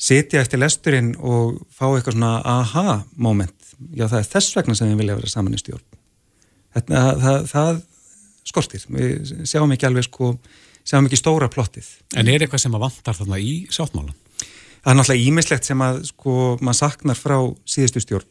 [0.00, 4.90] sitja eftir lesturinn og fá eitthvað svona aha moment, já það er þess vegna sem
[4.92, 5.86] við vilja vera saman í stjórn.
[6.70, 7.80] Þetta, það, það, það
[8.50, 8.84] skortir.
[8.94, 10.32] Við sjáum ekki alveg sko
[10.86, 11.88] sjáum ekki stóra plottið.
[12.16, 14.16] En er eitthvað sem að vantar þarna í sáttmálan?
[14.80, 17.36] Það er náttúrulega ímislegt sem að sko maður saknar frá
[17.68, 18.30] síðustu stjórn.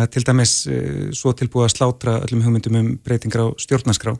[0.00, 4.16] Er til dæmis uh, svo tilbúið að slátra öllum hugmyndum um breytingar á stjórnarskrá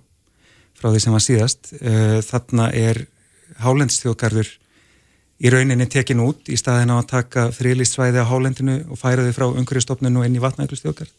[0.81, 1.71] frá því sem var síðast.
[1.79, 3.05] Uh, þarna er
[3.61, 4.51] hálendstjóðgarður
[5.41, 9.25] í rauninni tekin út í staðin á að taka frílist svæði á hálendinu og færa
[9.27, 11.17] þau frá umhverjastofnun og inn í vatnæglustjóðgarð.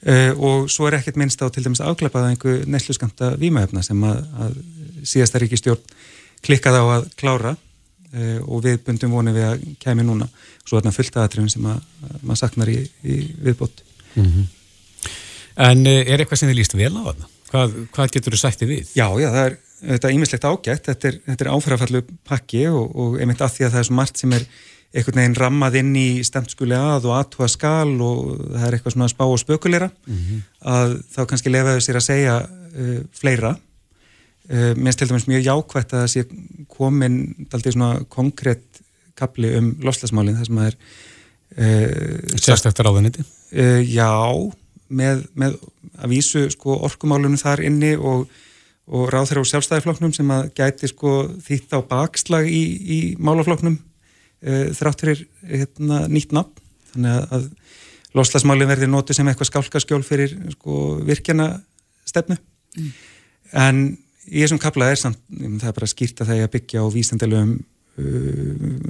[0.00, 4.22] Uh, og svo er ekkert minnst á til dæmis afglapaða einhver nesluskamta vímaefna sem að,
[4.40, 4.54] að
[5.04, 5.98] síðasta ríkistjórn
[6.46, 10.30] klikkaði á að klára uh, og við bundum vonið við að kemi núna
[10.64, 13.84] svo er þetta fullt aðatrifin sem að, að maður saknar í, í viðbót
[15.60, 17.28] En eh, er eitthvað sem þið líst vel á þarna?
[17.50, 18.92] Hvað, hvað getur þú sætti við?
[18.94, 23.16] Já, já, það er þetta ímislegt ágætt, þetta er, þetta er áfærafallu pakki og, og
[23.20, 24.46] einmitt að því að það er svo margt sem er
[24.90, 28.94] einhvern veginn rammað inn í stemt skuli að og aðtúa skal og það er eitthvað
[28.96, 29.90] svona spá og spökulera
[30.66, 35.94] að þá kannski lefaðu sér að segja uh, fleira uh, minnst til dæmis mjög jákvætt
[35.94, 36.24] að það sé
[36.74, 37.20] komin
[37.52, 38.82] daldið svona konkrétt
[39.20, 40.78] kapli um loslasmálinn þar sem að er
[41.54, 43.22] uh, Sérstakta ráðuniti?
[43.54, 44.10] Uh, já,
[44.90, 45.56] með, með
[46.00, 48.26] að vísu sko, orkumálunum þar inni og,
[48.90, 51.14] og ráðherra úr sjálfstæðiflokknum sem að gæti sko,
[51.46, 56.66] þýtt á bakslag í, í málaflokknum uh, þrátt fyrir hérna, nýtt nafn.
[56.90, 61.52] Þannig að, að loslasmálinn verði notið sem eitthvað skálkaskjól fyrir sko, virkjana
[62.08, 62.38] stefnu.
[63.54, 63.84] En
[64.26, 66.86] í þessum kapla er samt, það er bara skýrt að það er að byggja á
[66.94, 67.69] vísendalegum uh,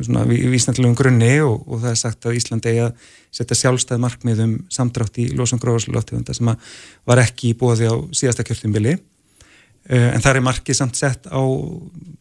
[0.05, 4.43] svona vísnættilegum grunni og, og það er sagt að Íslandi eigi að setja sjálfstæð markmið
[4.45, 10.23] um samdrátt í losum gróðarslóftegunda sem var ekki í bóði á síðasta kjörtumbili uh, en
[10.23, 11.43] það er markið samt sett á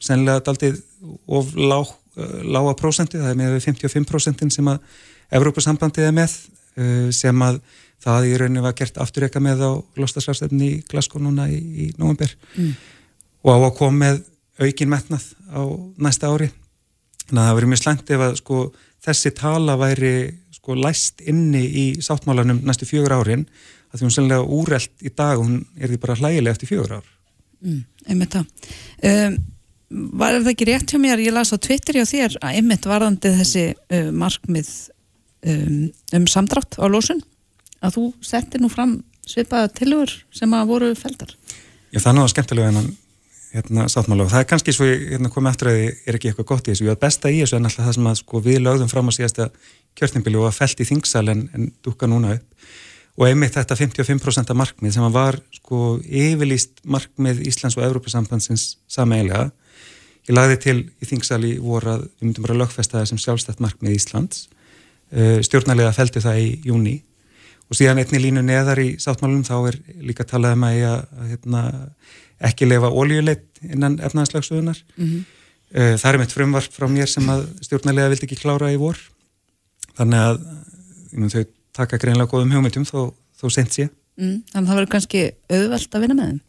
[0.03, 0.81] sennilega daldið
[1.27, 4.81] of lág, uh, lága prósendi, það er með 55% sem að
[5.39, 7.61] Evrópusambandið er með uh, sem að
[7.99, 12.31] það í rauninu var gert afturreka með á lostasvarsefni í Glasgow núna í, í november
[12.55, 12.71] mm.
[13.43, 14.21] og á að koma með
[14.59, 15.61] aukin metnað á
[15.99, 16.49] næsta ári
[17.29, 18.61] þannig að það verið mjög slæmt ef að sko,
[19.05, 20.13] þessi tala væri
[20.57, 23.45] sko, læst inni í sáttmálanum næstu fjögur árin
[23.89, 27.07] að því hún sannlega úrelt í dag hún er því bara hlægilega eftir fjögur ár.
[27.65, 28.51] Mm, Einmitt það.
[29.09, 29.39] Um,
[29.89, 33.31] Var það ekki rétt hjá mér, ég las á Twitter hjá þér að einmitt varðandi
[33.39, 34.69] þessi uh, markmið
[35.49, 37.23] um, um samdrátt á lósun
[37.81, 41.33] að þú settir nú fram svipaða tilugur sem að voru feldar
[41.89, 42.91] Já það er náða skemmtilega en
[43.53, 44.25] hérna, sáttmála.
[44.25, 46.73] Og það er kannski svo hérna, komið aftur að þið er ekki eitthvað gott í
[46.73, 46.89] þessu.
[46.89, 49.49] Var besta í þessu en alltaf það sem að sko, við lögðum fram á síðasta
[49.99, 52.69] kjörtimbili og að felt í þingsal en, en dukka núna upp.
[53.19, 59.49] Og einmitt þetta 55% markmið sem var sko yfirlýst markmið Íslands og Európa-sambandsins sameilega
[60.29, 63.61] ég lagði til í þingsal í voru að við myndum bara lögfesta það sem sjálfstætt
[63.65, 64.47] markmið Íslands.
[65.09, 66.99] Uh, stjórnarlega feldi það í júni
[67.69, 71.63] og síðan einni línu neðar í sáttmálum þá er líka talað um að, að hérna,
[72.39, 74.79] ekki lefa óljuleitt innan efnaðanslagsöðunar.
[74.97, 75.27] Mm -hmm.
[75.69, 78.97] Eh, það er mitt frumvarp frá mér sem að stjórnarlega vildi ekki klára í vor.
[79.99, 80.39] Þannig að
[81.13, 81.43] minn, þau
[81.77, 83.89] taka greinlega góðum hugmyndum þó, þó sent sé.
[84.17, 86.39] Mm, þannig að það verður kannski auðvelt að vinna með þeim?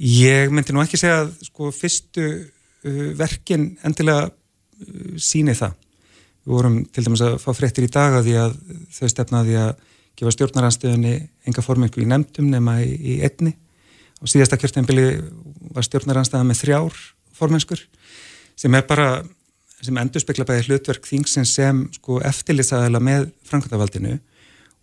[0.00, 5.78] Ég myndi nú ekki segja að sko, fyrstu uh, verkin endilega uh, síni það.
[6.40, 8.58] Við vorum til dæmis að fá fréttir í dag að því að
[8.96, 9.72] þau stefnaði að
[10.18, 11.14] gefa stjórnaranstöðunni
[11.46, 13.54] enga formengu í nefndum nema í, í einni
[14.20, 15.06] og síðasta kjörsteinbili
[15.74, 16.98] var stjórnaranstæða með þrjár
[17.36, 17.82] formenskur
[18.60, 19.22] sem er bara,
[19.80, 24.18] sem endur spekla bæði hlutverk þingsins sem sko eftirlitsaðala með framkvæmdavaldinu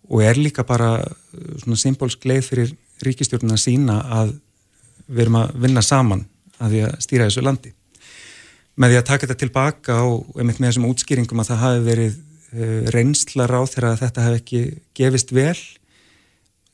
[0.08, 4.34] og er líka bara uh, svona symbólsk leið fyrir ríkistjórnuna sína að
[5.06, 6.24] við erum að vinna saman
[6.58, 7.72] að því að stýra þessu landi.
[8.78, 12.80] Með því að taka þetta tilbaka og með þessum útskýringum að það hafi verið uh,
[12.94, 14.62] reynsla ráð þegar þetta hef ekki
[14.98, 15.58] gefist vel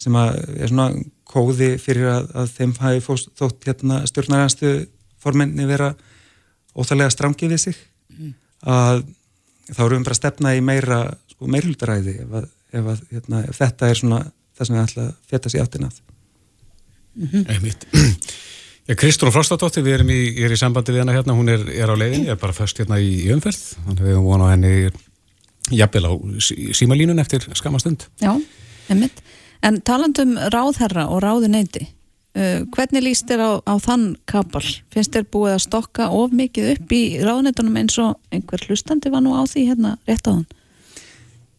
[0.00, 0.88] sem að er svona
[1.35, 4.73] kóði fyrir að, að þeim hafi fóst, þótt hérna, stjórnaranstu
[5.23, 5.92] formenni vera
[6.75, 7.83] óþálega stramkið við sig.
[8.14, 8.35] Mm.
[8.70, 9.05] að
[9.73, 10.99] þá erum við bara að stefna í meira
[11.33, 14.20] sko, meirhuldaræði ef, að, ef, að, hérna, ef þetta er svona
[14.55, 16.01] það sem við ætla að fjeta sér áttinað
[17.14, 18.18] mm -hmm.
[18.85, 21.88] Já, Kristún Frostadóttir, við erum í, er í sambandi við hana hérna, hún er, er
[21.88, 24.90] á leiðin, er bara först hérna í, í umferð, þannig að við erum vonað henni
[25.73, 26.12] jafnvel á
[26.77, 28.37] símalínun eftir skamastund Já,
[28.92, 29.23] einmitt
[29.64, 31.87] En talandum ráðherra og ráðuneyti,
[32.37, 34.64] uh, hvernig líst þér á, á þann kapal?
[34.92, 39.24] Finnst þér búið að stokka of mikið upp í ráðuneytunum eins og einhver hlustandi var
[39.24, 40.48] nú á því hérna rétt á hann?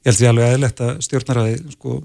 [0.05, 1.95] Ég held því alveg aðeinlegt að stjórnaræði sko,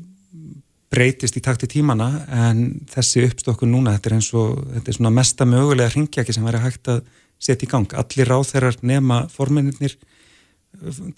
[0.91, 2.09] breytist í takti tímana
[2.49, 6.47] en þessi uppstokkun núna, þetta er eins og þetta er svona mesta mögulega ringjaki sem
[6.49, 7.05] væri hægt að
[7.41, 7.93] setja í gang.
[8.01, 9.99] Allir ráðherrar nema forminir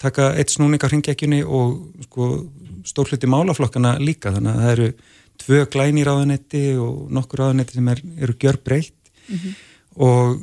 [0.01, 2.29] taka eitt snúning á hringekjunni og sko,
[2.87, 4.33] stórluti málaflokkana líka.
[4.35, 4.87] Þannig að það eru
[5.43, 9.53] tvö glæni ráðanetti og nokkur ráðanetti sem er, eru gjör breytt mm -hmm.
[9.95, 10.41] og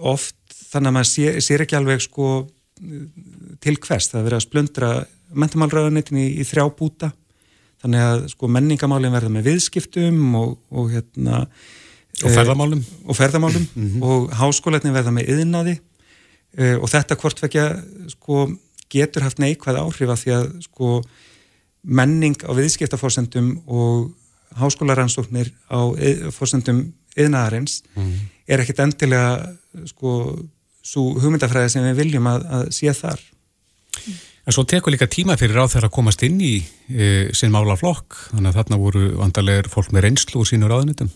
[0.00, 0.36] oft
[0.70, 2.46] þannig að maður sér, sér ekki alveg sko,
[3.60, 4.08] til hvers.
[4.08, 4.90] Það verið að splundra
[5.34, 7.12] mentamálráðanettin í, í þrjá búta.
[7.82, 11.46] Þannig að sko, menningamálinn verða með viðskiptum og, og hérna
[12.20, 12.80] og ferðamálum.
[12.80, 13.66] E, og, ferðamálum.
[13.74, 14.02] Mm -hmm.
[14.02, 15.80] og háskóletni verða með yðnaði
[16.58, 17.66] og þetta hvortvekja
[18.10, 18.46] sko,
[18.90, 20.94] getur haft neikvæð áhrif að því að sko,
[21.82, 24.10] menning á viðskiptaforsendum og
[24.58, 25.80] háskólaransóknir á
[26.34, 28.16] fórsendum yðnaðarins mm.
[28.50, 30.16] er ekkit endilega sko
[30.90, 33.22] svo hugmyndafræði sem við viljum að, að sé þar.
[34.48, 36.54] En svo tekur líka tíma fyrir á þeirra að komast inn í
[36.88, 41.10] e, sinn mála flokk, þannig að þarna voru vandarlegar fólk með reynslu úr sínur áðunitum.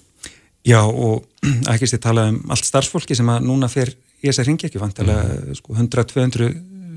[0.64, 1.24] Já og
[1.72, 4.80] ekki sé tala um allt starfsfólki sem að núna fer í þess að ringi ekki
[4.82, 5.58] vantilega mm.
[5.60, 6.50] sko, 100-200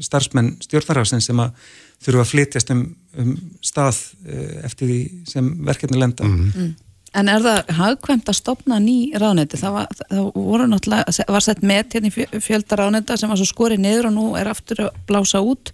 [0.03, 1.69] starfsmenn stjórnarhásin sem að
[2.05, 2.83] þurfa að flytjast um,
[3.17, 3.31] um
[3.65, 6.27] stað eh, eftir því sem verkefni lenda.
[6.27, 6.51] Mm.
[6.53, 6.75] Mm.
[7.17, 9.57] En er það hagkvæmt að stopna ný ráneti?
[9.57, 13.81] Það var, það voru náttúrulega, var sett með hérna fjölda ráneta sem var svo skorið
[13.81, 15.71] niður og nú er aftur að blása út.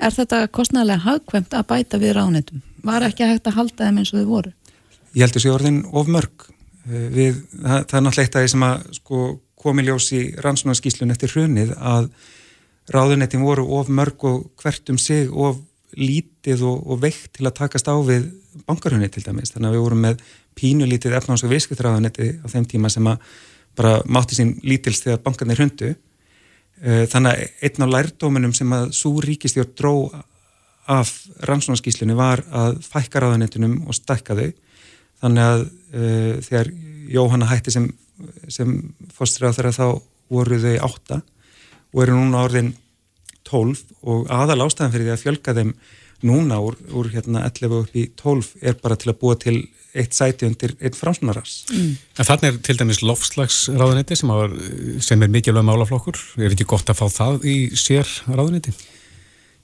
[0.00, 2.64] Er þetta kostnæðilega hagkvæmt að bæta við ránetum?
[2.86, 4.54] Var ekki hægt að halda þeim eins og þau voru?
[5.12, 6.48] Ég heldur sér orðin of mörg.
[6.88, 9.22] Eh, við, það, það er náttúrulega eitt af því sem að sko
[9.60, 12.10] komiljós í rannsónaskíslun eftir hrunið að
[12.90, 15.60] ráðunettin voru of mörg og hvert um sig of
[15.98, 18.30] lítið og, og veikt til að takast á við
[18.66, 19.52] bankarhunni til dæmis.
[19.54, 20.22] Þannig að við vorum með
[20.58, 23.24] pínulítið efnáðs- og viðskiptráðunetti á þeim tíma sem að
[23.78, 25.92] bara mátti sín lítilst þegar bankarnir hundu.
[26.80, 29.94] Uh, þannig að einn á lærdóminum sem að svo ríkistjórn dró
[30.90, 31.12] af
[31.46, 34.48] rannsónaskíslunni var að fækka ráðanetunum og stekka þau
[35.20, 36.72] þannig að uh, þegar
[37.10, 37.88] Jóhanna hætti sem,
[38.48, 38.76] sem
[39.14, 39.86] fórstri á þeirra þá
[40.30, 41.20] voru þau átta
[41.90, 42.74] og eru núna orðin
[43.46, 45.74] tólf og aðal ástæðan fyrir því að fjölga þeim
[46.26, 49.56] núna úr, úr hérna 11 upp í 12 er bara til að búa til
[49.96, 51.64] eitt sæti undir eitt framsnarars.
[51.72, 51.94] Mm.
[52.20, 54.32] En þannig er til dæmis lofslagsráðunetti sem,
[55.02, 56.20] sem er mikilvæg málaflokkur.
[56.38, 58.74] Er ekki gott að fá það í sér ráðunetti?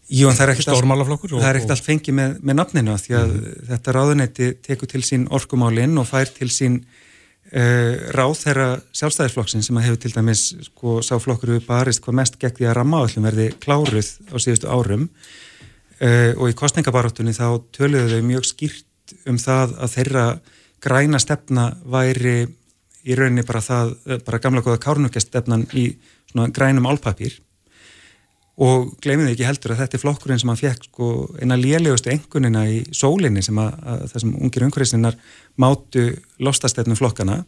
[0.06, 1.70] Jú, en það er ekkert allt, og...
[1.74, 3.54] allt fengið með, með nafninu því að mm.
[3.70, 6.80] þetta ráðunetti tekur til sín orkumálinn og fær til sín
[7.52, 12.38] uh, ráð þeirra sjálfstæðisflokksinn sem að hefur til dæmis sko sáflokkur við barist hvað mest
[12.42, 15.08] gegn því að rammaðallum verði kláruð á síðustu árum.
[15.96, 20.26] Uh, og í kostningabarátunni þá töluðu þau mjög skýrt um það að þeirra
[20.84, 22.38] græna stefna væri
[23.06, 23.94] í rauninni bara það,
[24.26, 25.88] bara gamla goða kárnukjastefnan í
[26.30, 27.38] svona grænum álpapír
[28.56, 31.08] og glemir þið ekki heldur að þetta er flokkurinn sem hann fekk sko
[31.42, 35.18] eina lélegustu engunina í sólinni sem að, að þessum ungir umhverfisinnar
[35.60, 36.06] mátu
[36.40, 37.42] lostastefnum flokkana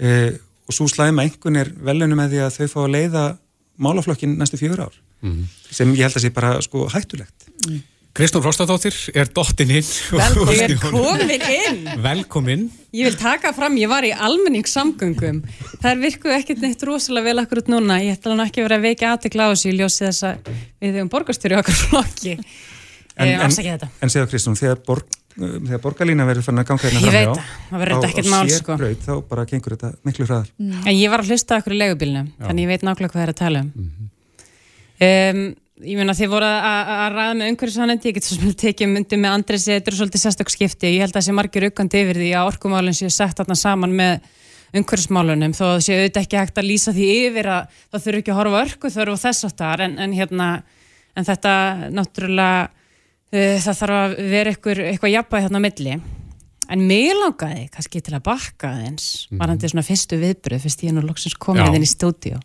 [0.00, 0.32] e,
[0.64, 3.24] og svo slæma engun er velunum með því að þau fá að leiða
[3.80, 5.46] málaflokkin næstu fjögur ár mm -hmm.
[5.76, 7.82] sem ég held að sé bara sko hættulegt mm.
[8.10, 9.86] Kristofn Frostadóttir er dottin inn
[10.18, 11.34] Velkomin.
[11.38, 11.84] inn.
[12.02, 12.64] Velkomin.
[12.90, 15.38] Ég vil taka fram, ég var í almenningssamgöngum.
[15.76, 18.80] Það er virkuð ekkert neitt rosalega vel akkurat núna, ég ætla nú ekki að vera
[18.80, 22.34] að veika aðtegla á þessu í ljósi þess að við hefum borgarstjóri okkar flokki.
[23.20, 27.14] En, en, en segja Kristofn, þegar, borg, þegar borgarlína verður fann að ganga hérna fram
[27.14, 27.56] hjá það.
[27.70, 28.78] Verður þetta ekkert mál sko.
[28.82, 30.52] braut, þá bara gengur þetta miklu hraðar.
[30.58, 30.82] Mm.
[30.82, 33.34] En ég var að hlusta okkur í legubílnum, þannig ég veit nákvæmlega hvað það er
[33.34, 34.14] að tala um, mm -hmm.
[35.30, 35.42] um
[35.86, 39.36] ég meina þið voru að ræða með umhverfisanendi, ég get svo sem tekið myndi með
[39.38, 40.90] Andresi, þetta eru svolítið sérstaklega skipti.
[40.94, 43.96] Ég held að það sé margir aukandi yfir því að orkumálun séu sett þarna saman
[43.96, 44.28] með
[44.80, 48.38] umhverfismálunum, þó séu auðvitað ekki hægt að lýsa því yfir að það þurfu ekki að
[48.40, 50.50] horfa örku þurfu þess aftar, en, en hérna
[51.18, 51.54] en þetta
[51.90, 55.98] náttúrulega uh, það þarf að vera eitthvað, eitthvað jafnvæg þarna milli.
[56.70, 59.40] En mig langaði kannski til að bakka þess mm.
[59.42, 62.38] varandi svona fyrstu viðbröð fyrst ég nú loksins komið inn í stúdíu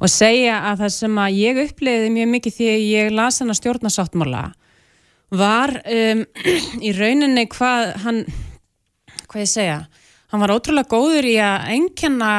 [0.00, 3.52] og segja að það sem að ég uppliði mjög mikið því að ég las hann
[3.52, 4.42] að stjórnarsáttmála
[5.36, 6.24] var um,
[6.86, 8.20] í rauninni hvað hann,
[9.26, 9.80] hvað ég segja,
[10.32, 12.32] hann var ótrúlega góður í að enkenna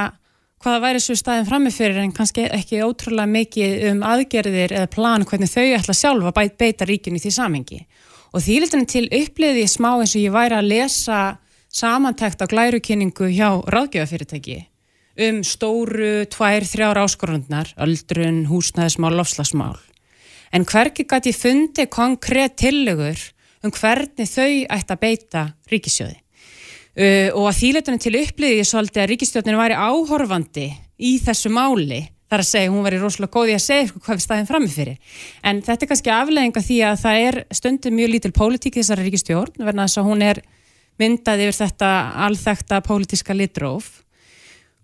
[0.64, 5.52] hvaða væri svo staðin framifyrir en kannski ekki ótrúlega mikið um aðgerðir eða plan hvernig
[5.52, 7.82] þau ætla sjálfa að beita ríkinu í því samengi
[8.34, 11.20] og því liturinn til uppliði ég smá eins og ég væri að lesa
[11.74, 14.58] samantækt á glærukynningu hjá ráðgjöfafyrirtæki
[15.18, 19.78] um stóru, tvær, þrjár áskorundnar, öldrun, húsnæðismál, lofslagsmál.
[20.54, 23.20] En hverki gæti fundi konkrétt tillegur
[23.66, 26.20] um hvernig þau ætti að beita ríkisjóði.
[26.98, 32.08] Uh, og að þýletunum til uppliði ég svolítið að ríkistjóðinu væri áhorfandi í þessu máli
[32.28, 35.20] þar að segja, hún væri rosalega góði að segja hvað við staðum framifyrir.
[35.46, 39.06] En þetta er kannski aflegginga því að það er stundum mjög lítil pólitík í þessari
[39.08, 40.42] ríkistjórn, verðan þess að hún er
[40.98, 41.92] myndað yfir þetta
[42.26, 43.92] alþekta pólitíska litróf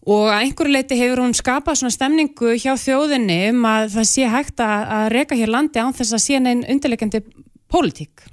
[0.03, 4.29] og að einhverju leiti hefur hún skapað svona stemningu hjá þjóðinni um að það sé
[4.31, 7.23] hægt að, að reyka hér landi án þess að sé neinn undirleikandi
[7.71, 8.25] pólitík.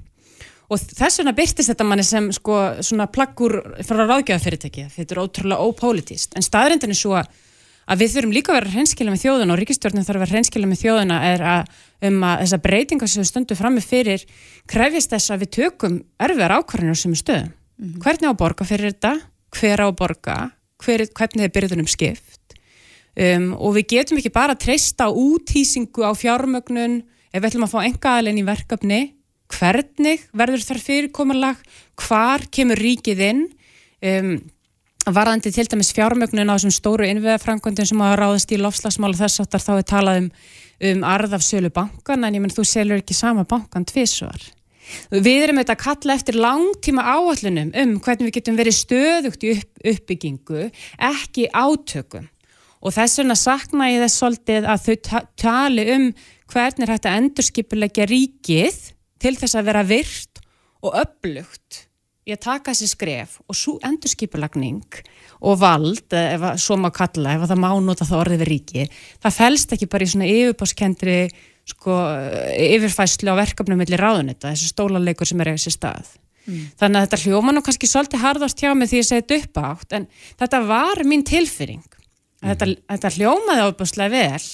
[0.71, 3.57] Og þess vegna byrtist þetta manni sem sko svona plaggur
[3.87, 8.59] frá ráðgjöðafyrirtæki þetta er ótrúlega ópolítist en staðrindin er svo að við þurfum líka að
[8.59, 11.75] vera hreinskila með þjóðuna og ríkistjórnum þarf að vera hreinskila með þjóðuna er að
[12.07, 14.23] um að þessa breytingar sem stundu frammi fyrir
[14.71, 17.51] krefjast þess að við tökum erfiðar ákvarðinu sem stöðum.
[17.51, 18.01] Mm -hmm.
[18.05, 19.13] hvernig á borga fyrir þetta,
[19.51, 20.37] hver á borga
[20.83, 22.55] hver, hvernig er byrðunum skipt.
[23.11, 27.73] Um, og við getum ekki bara að treysta útýsingu á fjármögnun ef við ætlum að
[27.73, 29.01] fá enga aðlein í verkefni.
[29.51, 31.59] Hvernig verður þar fyrirkomulag?
[31.99, 33.43] Hvar kemur ríkið inn?
[34.01, 34.37] Um,
[35.09, 39.63] varðandi til dæmis fjármögnun á þessum stóru innviðafrangundin sem hafa ráðist í lofslagsmála þess aftar
[39.63, 40.31] þá er talað um,
[40.91, 44.39] um arðafsölu bankan en ég menn þú selur ekki sama bankan tvísvar
[45.11, 49.53] Við erum auðvitað að kalla eftir langtíma áallunum um hvernig við getum verið stöðugt í
[49.55, 50.67] upp, uppbyggingu,
[51.11, 52.27] ekki átökum.
[52.81, 56.09] Og þess vegna sakna ég þess svolítið að þau tali um
[56.51, 58.81] hvernig er hægt að endurskipulegja ríkið
[59.21, 60.41] til þess að vera virt
[60.81, 61.85] og upplugt
[62.25, 64.99] í að taka þessi skref og svo endurskipulagning
[65.41, 68.51] og vald, ef að svo má kalla, ef að það má nota það orðið við
[68.51, 68.83] ríki,
[69.23, 71.17] það fælst ekki bara í svona yfirbáskendri
[71.71, 71.97] sko,
[72.55, 76.11] yfirfæslu á verkefnum millir ráðunetta, þessi stólaleikur sem er eða þessi stað.
[76.47, 76.63] Mm.
[76.79, 79.39] Þannig að þetta hljóma nú kannski svolítið harðast hjá mig því að ég segi þetta
[79.41, 80.07] upp átt, en
[80.41, 81.85] þetta var mín tilfyring.
[81.85, 82.47] Mm.
[82.49, 84.47] Þetta, þetta hljómaði ábúrslega vel.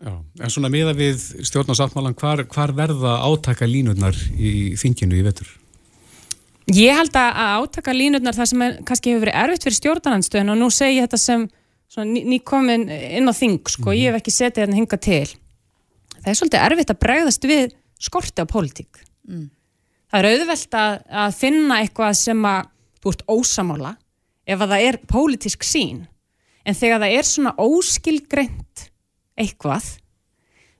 [0.00, 5.48] Já, en svona miða við stjórnarsáttmálan, hvar, hvar verða átaka línurnar í þinginu í vetur?
[6.70, 10.60] Ég held að átaka línurnar það sem er, kannski hefur verið erfitt fyrir stjórnarnanstöðun og
[10.60, 11.46] nú segi ég þetta sem
[11.90, 15.26] svona ný, ný komin inn á þing sko, ég hef ekki setið hérna hinga til
[16.20, 19.02] það er svolítið erfitt að bregðast við skorti á pólitík
[20.10, 23.94] það er auðvelt að, að finna eitthvað sem að þú ert ósamála
[24.50, 26.04] ef að það er pólitísk sín
[26.66, 28.86] en þegar það er svona óskilgreint
[29.40, 29.86] eitthvað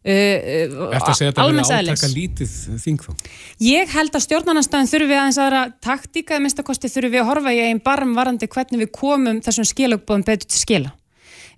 [0.04, 1.90] uh, uh, Eftir að segja þetta verið eðlis.
[1.94, 3.10] átaka lítið þing þá
[3.64, 7.60] Ég held að stjórnarnanstæðin þurfi aðeins aðra taktíka eða minnstakosti þurfi við að horfa í
[7.66, 10.94] einn barm varandi hvernig við komum þessum skilagbóðum betur til skila.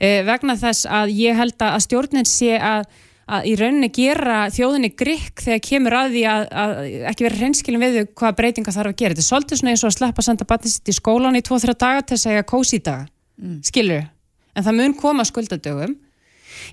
[0.02, 2.88] E, vegna þess að ég held að að stjórnin sé að,
[3.32, 6.72] að í rauninni gera þjóðinni grikk þegar kemur að því að, að
[7.12, 9.14] ekki vera hreinskilin við þau hvaða breytinga þarf að gera.
[9.14, 11.44] Þetta er svolítið svona eins og að sleppa að senda batnið sitt í skólan í
[11.46, 13.06] 2-3 daga til að segja kósi daga.
[13.42, 13.60] Mm.
[13.66, 14.08] Skilur
[14.52, 15.94] En það mun koma skuldadögum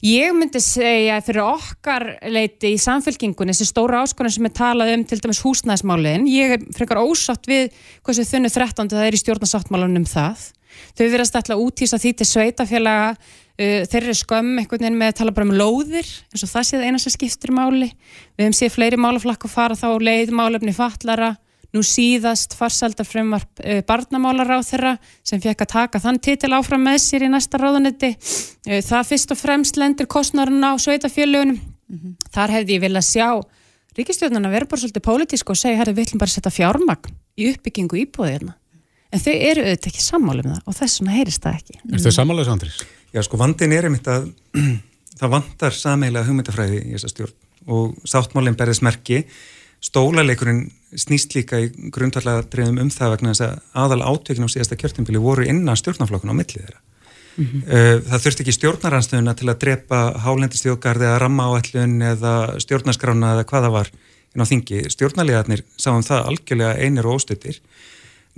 [0.05, 5.03] Ég myndi segja fyrir okkar leiti í samfélkingunni þessi stóra áskorun sem er talað um
[5.07, 7.73] til dæmis húsnæðismálin, ég er frekar ósátt við
[8.05, 8.91] hversu þunnu 13.
[8.93, 10.49] það er í stjórnarsáttmálunum um það.
[10.95, 13.13] Þau verðast alltaf útýsa því til sveitafélaga
[13.59, 16.67] uh, þeir eru skömm einhvern veginn með að tala bara um lóðir eins og það
[16.69, 17.91] séð eina sem skiptir máli.
[18.37, 21.35] Við hefum séð fleiri málaflakk að fara þá leið málefni fallara
[21.75, 26.81] nú síðast farsaldar frumvarp uh, barnamálar á þeirra sem fekk að taka þann titil áfram
[26.87, 31.59] með sér í næsta ráðunetti uh, það fyrst og fremst lendir kostnarinn á sveitafjölugunum
[32.33, 33.27] þar hefði ég viljað sjá
[33.97, 37.49] ríkistjórnuna vera bara svolítið pólitísk og segja herri við ætlum bara að setja fjármagn í
[37.53, 38.55] uppbyggingu íbúðirna
[39.09, 41.77] en þau eru auðvitað ekki sammála um það og þess vegna heyrist það ekki.
[41.89, 42.81] Er þau samanlega Andris?
[43.13, 44.29] Já, sko, vandin er einmitt að
[45.19, 47.37] það vantar sameiginlega hugmyndafræði í þessa stjórn
[47.69, 49.23] og sáttmálinn berðis merki
[49.83, 54.77] stólaleikurinn snýst líka í grundvallega dreifum um það vegna þess að aðal átökin á síðasta
[54.79, 56.81] kjörtumbili voru innan stjórnaflokkun á millið þeirra.
[57.39, 57.61] Mhm.
[57.63, 63.67] Uh, Það þurfti ekki stjórnaranstöðuna til að drepa hálendistjókarði eða rammaáætlun eða stjórnaskrána eða hvað
[63.67, 63.91] það var
[64.35, 64.81] inn á þingi.
[64.95, 67.61] Stjórnarlegarnir sáum það algjörlega einir og óstöttir.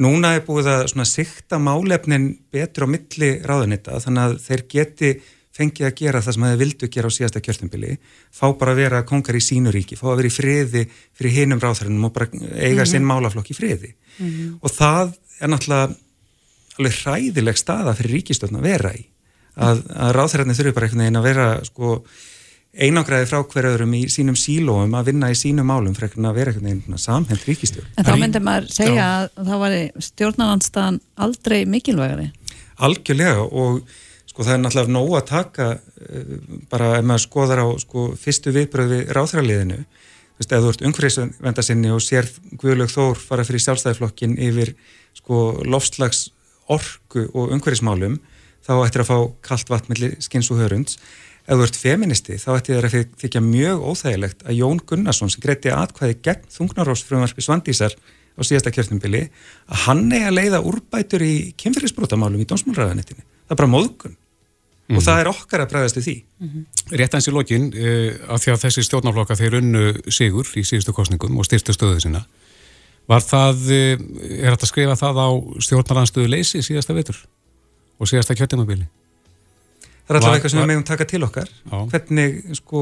[0.01, 5.11] Núna er búið að svona sikta málefnin betur á milli ráðunita þannig að þeir geti
[5.55, 7.97] fengið að gera það sem þeir vildu gera á síðasta kjörtumbili,
[8.31, 10.83] fá bara að vera kongar í sínu ríki, fá að vera í friði
[11.17, 13.91] fyrir hinum ráðhverjum og bara eiga sinn málaflokk í friði.
[14.61, 15.91] Og það er náttúrulega
[16.79, 19.03] alveg hræðileg staða fyrir ríkistjórn að vera í.
[19.61, 21.95] Að, að ráðhverjarnir þurfi bara einhvern veginn að vera sko,
[22.71, 26.69] einangræði frá hverjum í sínum sílóum að vinna í sínum málum fyrir að vera einhvern
[26.69, 27.89] veginn samhend ríkistjórn.
[27.99, 29.75] En þá myndi maður segja að það var
[30.07, 32.29] stjórnarlandstaðan aldrei mikilvægari.
[32.81, 33.81] Algjörlega og
[34.31, 36.35] sko það er náttúrulega nóg að taka uh,
[36.71, 40.85] bara ef maður skoðar á sko, fyrstu viðbröð við ráðhraliðinu þú veist, ef þú ert
[40.87, 42.29] umhverfisvenda sinni og sér
[42.61, 44.71] Guðlaug Þór fara fyrir sjálfstæðiflokkin yfir
[45.19, 46.29] sko lofslags
[46.71, 48.21] orku og umhverfismálum
[48.63, 49.91] þá ættir að fá kalt vatn
[51.51, 55.43] ef þú ert feministi þá ættir það að þykja mjög óþægilegt að Jón Gunnarsson sem
[55.43, 59.25] greitti atkvæði gegn þungnarósfrumvarpi Svandísar á síðasta kjörtumbili
[59.67, 63.25] að hann eigi að leiða úrbætur í kynfyrirsbrótamálum í dómsmálræðanetinu.
[63.47, 64.15] Það er bara móðgun
[64.91, 66.15] og það er okkar að bregðast við því.
[66.99, 70.95] Rétt eins í lokin, uh, af því að þessi stjórnaflokka þeir unnu sigur í síðustu
[70.95, 72.25] kostningum og styrstu stöðu sína,
[73.07, 74.07] var það, uh,
[74.39, 75.29] er þetta að skrifa það á
[75.67, 77.21] stjórnaranstöðu leysi síðasta vetur
[77.99, 78.87] og síðasta kjörtimabili?
[80.11, 81.49] Það er alltaf eitthvað sem við megum taka til okkar.
[81.71, 81.77] Já.
[81.93, 82.79] Hvernig, sko,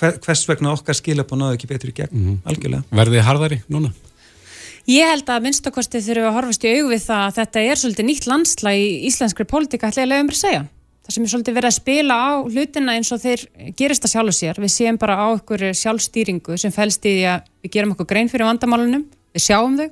[0.00, 2.38] hver, hvers vegna okkar skilabá náðu ekki betur í gegn, Mhm.
[2.50, 2.84] algjörlega.
[2.90, 3.92] Verðið harðari núna?
[4.90, 8.06] Ég held að minnstakosti þurfum að horfast í augu við það að þetta er svolítið
[8.08, 10.62] nýtt landsla í íslenskri pólitíka ætla ég að leiða mér að segja.
[11.02, 13.40] Það sem er svolítið verið að spila á hlutina eins og þeir
[13.78, 14.58] gerist að sjálfu sér.
[14.58, 18.28] Við séum bara á ykkur sjálfstýringu sem fælst í því að við gerum okkur grein
[18.30, 19.90] fyrir vandamálunum, við sjáum þau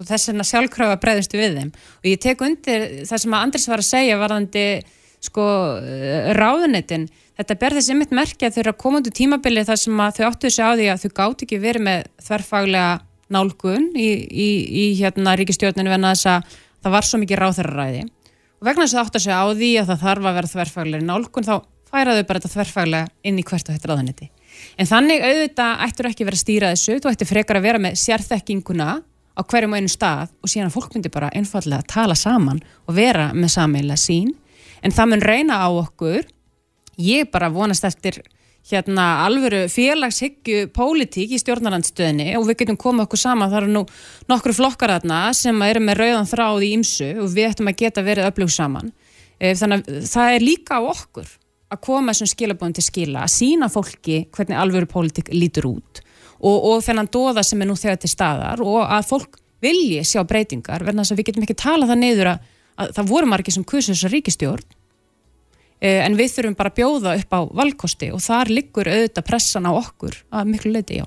[0.00, 1.70] og þess vegna sjálfkrafa breyðustu við þeim.
[2.02, 4.64] Og ég tek undir það sem að Andris var að segja varðandi
[5.26, 5.46] sko
[6.38, 7.08] ráðunetin.
[7.36, 10.26] Þetta ber þessi mitt merkja þegar að koma út úr tímabili þar sem að þau
[10.30, 12.92] áttu þessi á því að þau gátt ekki verið með þverfaglega
[13.32, 18.68] nálgun í, í, í hérna ríkistjórninu venna þess að það var svo mikið ráþæraræði og
[18.68, 21.48] vegna þess að það áttu segja á því að það þarf að vera þverfaglega nálgun
[21.48, 21.54] þá
[21.90, 24.30] færaðu bara þetta þverfaglega inn í hvert og þetta ráðanetti
[24.78, 27.98] en þannig auðvitað ættur ekki verið að stýra þessu þú ættir frekar að vera með
[28.04, 28.88] sérþekkinguna
[29.36, 32.96] á hverjum einu stað og síðan að fólk myndi bara einfallega að tala saman og
[32.96, 34.32] vera með sameiginlega sín
[34.86, 36.26] en það mun reyna á okkur.
[37.02, 38.22] Ég bara vonast eftir
[38.66, 43.82] hérna alvöru félagshyggju pólitík í stjórnarandstöðinni og við getum komið okkur saman, það eru nú
[44.30, 48.06] nokkru flokkar þarna sem eru með rauðan þráð í ymsu og við ættum að geta
[48.06, 48.90] verið öflug saman.
[49.38, 51.30] Eh, þannig að það er líka á okkur
[51.70, 56.02] að koma þessum skilabóðum til skila að sína fólki hvernig alvöru pólitík lítur út
[56.38, 60.22] og, og þennan dóða sem er nú þegar til staðar og að fólk vilji sjá
[60.28, 63.56] breytingar verðan þess að við getum ekki talað það niður að, að það voru margir
[63.56, 64.75] sem kusu þessa ríkistjórn
[65.80, 69.72] en við þurfum bara að bjóða upp á valkosti og þar liggur auðvitað pressan á
[69.76, 71.06] okkur að miklu leiti, já.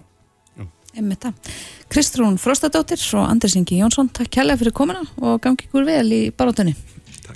[1.89, 6.21] Kristrún Frostadóttir og Andris Ingi Jónsson, takk kærlega fyrir komuna og gangi ykkur vel í
[6.35, 6.75] baróttunni.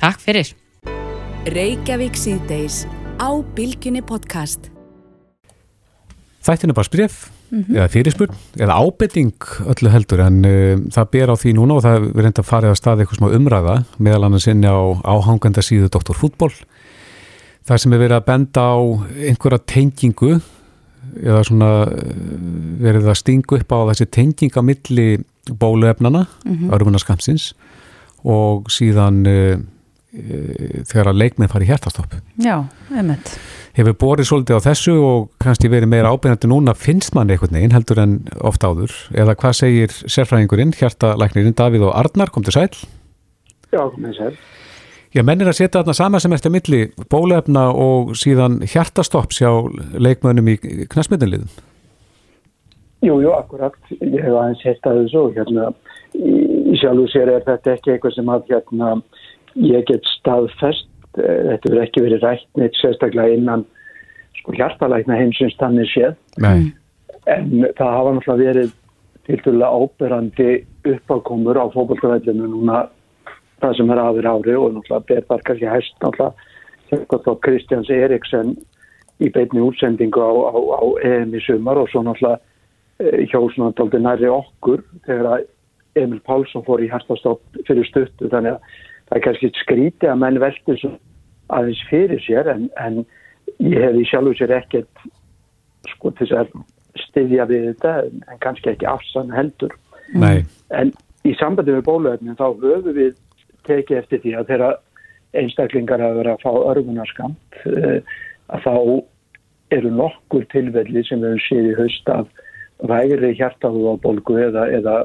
[0.01, 0.53] Takk fyrir.
[1.49, 2.84] Reykjavík síðdeis
[3.21, 4.69] á Bilginni podcast.
[6.43, 11.53] Þættinu bara spref, eða fyrirspurn, eða ábending öllu heldur en uh, það ber á því
[11.55, 14.67] núna og það er reynda að fara að staði eitthvað smá umræða meðal annars inni
[14.67, 16.17] á áhanganda síðu Dr.
[16.17, 16.51] Fútból.
[17.64, 18.80] Það sem er verið að benda á
[19.30, 20.34] einhverja tengingu
[21.22, 22.07] eða svona uh,
[22.84, 25.07] verið að stingu upp á þessi tenginga milli
[25.59, 26.74] bóluefnana, mm -hmm.
[26.76, 27.53] örfunaskamsins
[28.24, 33.38] og síðan uh, uh, þegar að leikminn fari hjertastopp Já, einmitt.
[33.74, 37.76] hefur borið svolítið á þessu og kannski verið meira ábyrgandi núna finnst manni einhvern veginn
[37.76, 42.72] heldur en oft áður eða hvað segir sérfræðingurinn, hjartalæknirinn Davíð og Arnar, kom til sæl
[43.74, 44.36] Já, með sér.
[45.14, 49.51] Já, menn er að setja þarna sama sem eftir milli bóluefna og síðan hjartastopps hjá
[50.01, 50.57] leikmönnum í
[50.89, 51.51] knastmyndinliðum
[53.03, 53.76] Jú, jú, akkurat.
[53.99, 55.66] Ég hef aðeins heitt að þessu og hérna
[56.16, 58.91] í sjálfu sér er þetta ekki eitthvað sem að hérna
[59.59, 60.88] ég get staðfest.
[61.20, 63.66] Eh, Þetta verður ekki verið rætt neitt sérstaklega innan
[64.39, 66.16] sko hjartalækna heimsins þannig séð.
[66.39, 66.72] Nei,
[67.28, 68.72] En það hafa náttúrulega verið
[69.28, 70.47] til dæla áberandi
[70.93, 72.82] uppákomur á fótbolltavellinu núna
[73.62, 78.56] það sem er aðeir ári og náttúrulega ber þar kannski hæst náttúrulega Kristjáns Eriksen
[79.24, 82.39] í beinni útsendingu á, á, á EM í sumar og svo náttúrulega
[82.99, 85.45] eh, dálítið nærri okkur þegar
[85.95, 88.30] Emil Pálsson fór í hærtastopp fyrir stuttu.
[88.32, 88.78] Þannig að
[89.10, 90.39] það er kannski skríti að menn
[90.82, 90.93] svo
[91.54, 93.04] aðeins fyrir sér en, en
[93.60, 95.08] ég hef í sjálfu sér ekkert
[95.91, 96.54] sko til þess að
[97.08, 99.76] styðja við þetta en, kannski ekki afsann heldur.
[100.14, 100.93] Nei, en
[101.28, 103.14] í sambandi með bóluefnin þá höfum við
[103.68, 104.70] tekið eftir því að þeirra
[105.34, 107.99] einstaklingar að vera að fá örfunarskamt uh,
[108.53, 108.76] að þá
[109.74, 112.28] eru nokkur tilvelli sem við séð í haust af
[112.89, 114.95] vægri hjartahúðabólgu eða, eða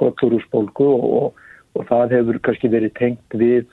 [0.00, 1.36] gotturúsbólgu og,
[1.76, 3.66] og, það hefur kannski verið tengt við,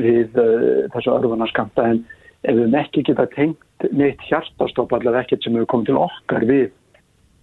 [0.00, 2.04] við uh, þessu örfunarskampta en
[2.42, 6.70] ef við ekki geta tengt neitt hjartastopp allavega ekkert sem hefur komið til okkar við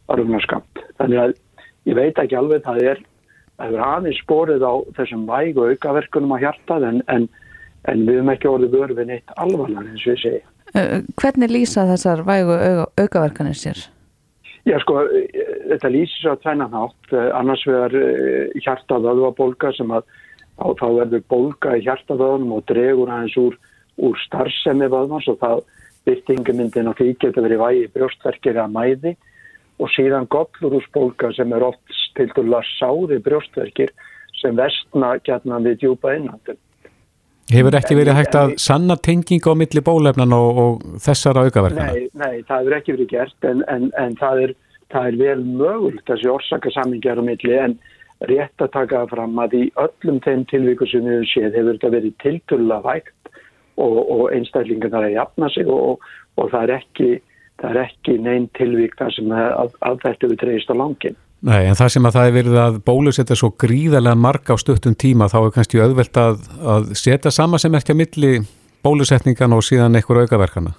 [0.09, 1.37] örfunarskamt þannig að
[1.89, 3.03] ég veit ekki alveg það er
[3.59, 7.27] það hefur aðeins sporið á þessum væg og aukaverkunum á hjartað en, en,
[7.91, 10.41] en við höfum ekki orðið vörfið neitt alvarlega eins og ég segi.
[10.69, 13.83] Uh, Hvernig lýsa þessar vægu auka, aukaverkanir sér?
[14.67, 17.95] Já sko, eh, þetta lýsir svo að tvennan átt, eh, annars vegar
[18.59, 20.03] hjartavöðvabólga sem að
[20.59, 23.55] á, þá verður bólga í hjartavöðunum og dregur aðeins úr,
[23.97, 25.63] úr starfsemi vöðvans og það
[26.05, 29.15] byrtingumyndin og því getur verið vægi brjóstverkir að mæði
[29.79, 33.93] og síðan gollurúsbólga sem er oft til dæla sáði brjóstverkir
[34.39, 36.57] sem vestna gætna við djúpa innhandum.
[37.49, 42.09] hefur ekki verið hægt að sanna tenging á milli bóluefnan og, og þessara aukaverkana Nei,
[42.13, 44.53] nei, það hefur ekki verið gert en, en, en það, er,
[44.93, 47.79] það er vel mögult þessi orsakasamingjar á milli en
[48.29, 52.17] rétt að taka fram að í öllum þeim tilvíku sem við séð hefur þetta verið
[52.23, 53.33] tiltölulega vægt
[53.79, 56.03] og, og einstaklingarnar að jafna sig og,
[56.35, 57.09] og það er ekki
[57.61, 61.17] það er ekki neinn tilvík þar sem að, að þetta við treyist á langin.
[61.39, 64.95] Nei, en það sem að það er verið að bólusetja svo gríðarlega marga á stuttum
[64.99, 66.41] tíma þá er kannski auðvelt að,
[66.75, 68.31] að setja sama sem ekki að milli
[68.83, 70.73] bólusetningan og síðan einhver aukaverkana.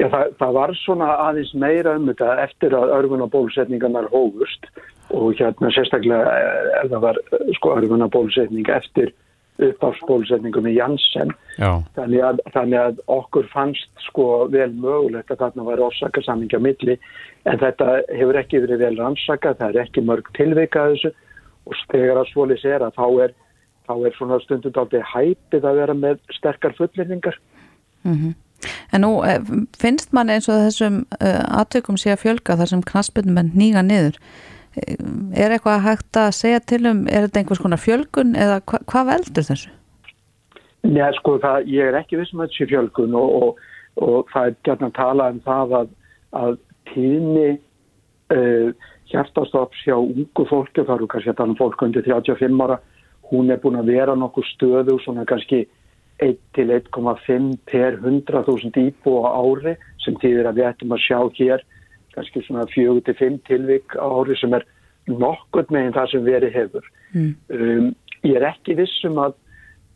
[0.00, 4.70] Já, það, það var svona aðeins meira um þetta eftir að örfuna bólusetningarnar hófust
[5.10, 9.12] og hérna sérstaklega eh, ef það var eh, sko örfuna bólusetning eftir
[9.68, 15.66] uppáfsbólusetningum í Janssen Já, þannig að, þannig að okkur fannst sko vel mögulegt að þarna
[15.68, 16.96] var orsakasamingja milli
[17.48, 21.12] en þetta hefur ekki verið vel rannsaka, það er ekki mörg tilvika að þessu
[21.70, 23.34] og þegar að svolis er að þá er,
[23.88, 27.36] þá er svona stundum aldrei hæpið að vera með sterkar fullirningar.
[28.92, 29.40] En nú eh,
[29.80, 34.18] finnst mann eins og þessum uh, aðtökum sé að fjölga þar sem knaspinnumenn nýga niður.
[34.76, 39.08] Er eitthvað hægt að segja til um, er þetta einhvers konar fjölgun eða hva, hvað
[39.08, 39.72] veldur þessu?
[40.86, 43.64] Nei, sko, það, ég er ekki vissum að þessi fjölgun og, og,
[44.06, 45.90] og það er gætna að tala um það að,
[46.40, 46.54] að
[46.92, 47.48] tíðni
[48.36, 48.70] uh,
[49.10, 52.78] hjartastofs hjá ungu fólki, það eru kannski að tala um fólk undir 35 ára,
[53.30, 55.64] hún er búin að vera nokkuð stöðu, svona kannski
[56.20, 61.18] 1 til 1,5 per 100.000 íbú á ári sem tíðir að við ættum að sjá
[61.38, 61.64] hér
[62.14, 64.66] kannski svona 4 til 5 tilvik á ári sem er
[65.10, 66.90] nokkurn meginn það sem verið hefur.
[67.14, 67.94] Um,
[68.26, 69.36] ég er ekki vissum að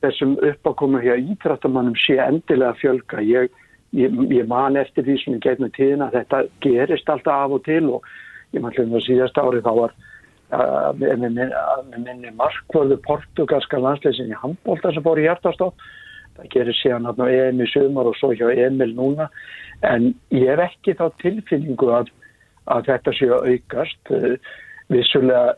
[0.05, 3.23] þessum uppákomu hér íþrættamannum sé endilega fjölga.
[3.25, 3.53] Ég,
[3.97, 7.59] ég, ég man eftir því sem ég geit með tíðina að þetta gerist alltaf af
[7.59, 8.11] og til og
[8.55, 9.95] ég man hljóðum að síðast ári þá var
[10.55, 15.79] að minni, markvörðu portugalska landsleysin í handbólta sem fór í hjartastopp.
[16.35, 19.29] Það gerir síðan að EM í sumar og svo hjá Emil núna
[19.87, 22.11] en ég hef ekki þá tilfinningu að,
[22.73, 24.15] að þetta sé að aukast.
[24.93, 25.55] Vissulega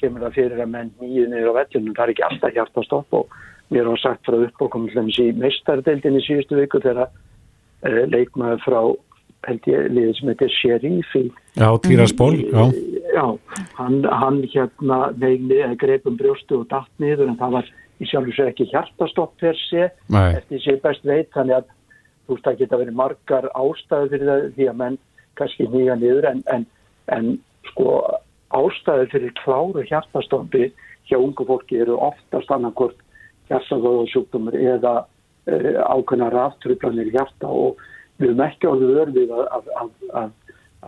[0.00, 3.36] kemur það fyrir að menn nýju niður á vellunum, það er ekki alltaf hjartastopp og
[3.72, 8.80] mér var sagt frá uppbókum í meistardeldinni síðustu viku þegar uh, leikmaður frá
[9.46, 11.24] held ég liðið sem heitir Sheriff í
[11.56, 12.64] Já, Týrasból, já.
[13.14, 13.26] Já,
[13.78, 17.70] hann, hann hérna eða greipum brjóstu og datt niður en það var
[18.00, 21.72] í sjálf og sér ekki hjartastopp per sé, eftir sé best veit þannig að
[22.26, 24.98] þú veist það geta verið margar ástæður fyrir það því að menn
[25.38, 26.66] kannski nýja niður en, en,
[27.16, 27.28] en
[27.70, 27.96] sko
[28.56, 30.70] ástæður fyrir kláru hjartastoppi
[31.06, 32.98] hjá ungu fólki eru oftast annarkort
[33.50, 37.80] hjartastofsjúkdumur eða uh, ákveðna raftrublanir hjarta og
[38.18, 39.92] við höfum ekki orðið örfið að, að,
[40.22, 40.34] að,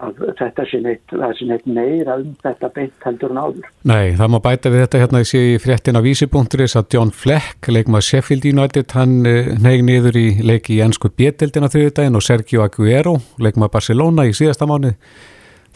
[0.03, 1.15] að þetta sé neitt,
[1.49, 3.71] neitt meira um þetta beint heldur en áður.
[3.89, 8.07] Nei, það má bæta við þetta hérna, í fréttin á vísi.is að John Fleck, leikmað
[8.09, 13.75] Sheffield United, hann negi niður í leiki í ennsku bjettildina þriðdægin og Sergio Aguero, leikmað
[13.79, 14.95] Barcelona í síðasta mánu.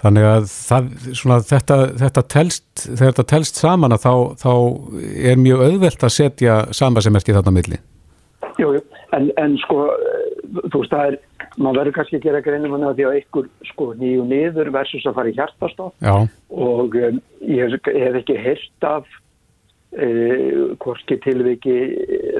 [0.02, 4.54] Þannig að það, svona, þetta, þetta telst, þegar þetta telst saman að þá, þá
[5.30, 7.78] er mjög auðvelt að setja samasemerki þarna milli.
[8.58, 8.80] Jú, jú,
[9.14, 9.84] en, en sko,
[10.72, 11.20] þú veist, það er
[11.59, 15.18] maður verður kannski að gera greinum að því að einhver sko nýju niður versus að
[15.18, 16.14] fara í hjartastoff Já.
[16.68, 19.11] og um, ég hef ekki heyrt af
[19.98, 21.76] uh, hvorki tilviki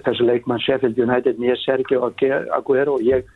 [0.07, 3.29] þessu leikmann Sheffield United nýja Sergio Aguero og ég,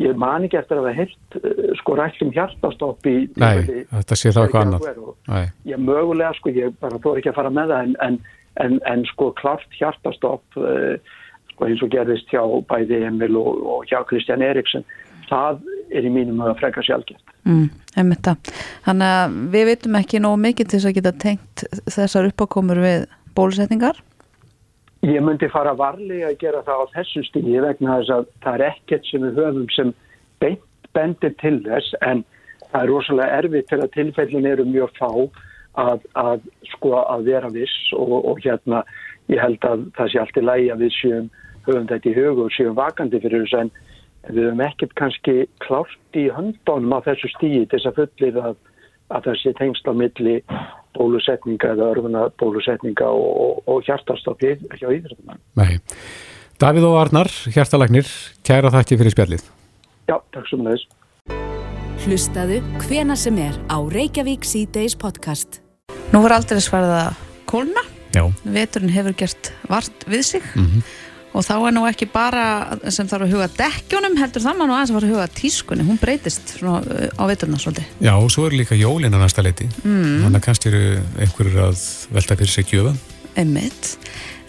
[0.00, 3.64] ég man ekki eftir að hafa heyrt uh, sko rætt um hjartastopp í Nei,
[3.94, 5.50] þetta sé þá eitthvað annað.
[5.68, 8.22] Ég mögulega sko, ég bara þór ekki að fara með það en, en,
[8.66, 11.18] en, en sko klart hjartastopp uh,
[11.52, 14.84] sko eins og gerðist hjá bæði Emil og, og hjá Kristján Eriksson
[15.32, 17.34] það er í mínum að freka sjálfgeft.
[17.48, 17.68] Mm,
[18.86, 23.06] Þannig að við veitum ekki nógu mikið til þess að geta tengt þessar uppákomur við
[23.36, 23.98] bólusetningar?
[25.02, 28.64] Ég myndi fara varlega að gera það á þessu stíði vegna þess að það er
[28.68, 29.94] ekkert sem við höfum sem
[30.92, 32.22] bendir til þess en
[32.70, 35.10] það er rosalega erfitt til að tilfellin eru mjög fá
[35.80, 38.82] að, að sko að vera viss og, og hérna
[39.32, 41.30] ég held að það sé allt í lægi að við séum
[41.66, 43.72] höfum þetta í hug og séum vakandi fyrir þess en
[44.28, 48.60] við höfum ekkert kannski klárt í höndunum á þessu stíði til þess að fullir að,
[49.10, 50.36] að það sé tengst á milli
[50.96, 55.42] bólusetninga eða örfuna bólusetninga og, og, og hjartarstoffi hjá íþróttumann.
[55.58, 55.80] Nei.
[56.62, 58.06] Davíð og Arnar, hjartalagnir,
[58.46, 59.46] kæra þakki fyrir spjallið.
[60.10, 60.98] Já, takk svo með þess.
[62.02, 65.60] Hlustaðu hvena sem er á Reykjavík C-Days podcast.
[66.12, 67.20] Nú var aldrei svarað að
[67.50, 67.82] kólna.
[68.12, 68.26] Já.
[68.44, 70.42] Veturinn hefur gert vart við sig.
[70.54, 70.82] Mm -hmm.
[71.32, 72.42] Og þá er nú ekki bara
[72.92, 75.86] sem þarf að huga dekkjónum, heldur það maður nú aðeins að fara að huga tískunni,
[75.88, 76.82] hún breytist uh,
[77.16, 77.94] á veturna svolítið.
[78.04, 80.26] Já, og svo er líka jólinn á næsta leiti, mm.
[80.26, 80.82] þannig að kannski eru
[81.24, 81.86] einhverjur að
[82.18, 82.92] velta fyrir sig gjöfa.
[83.40, 83.94] Einmitt,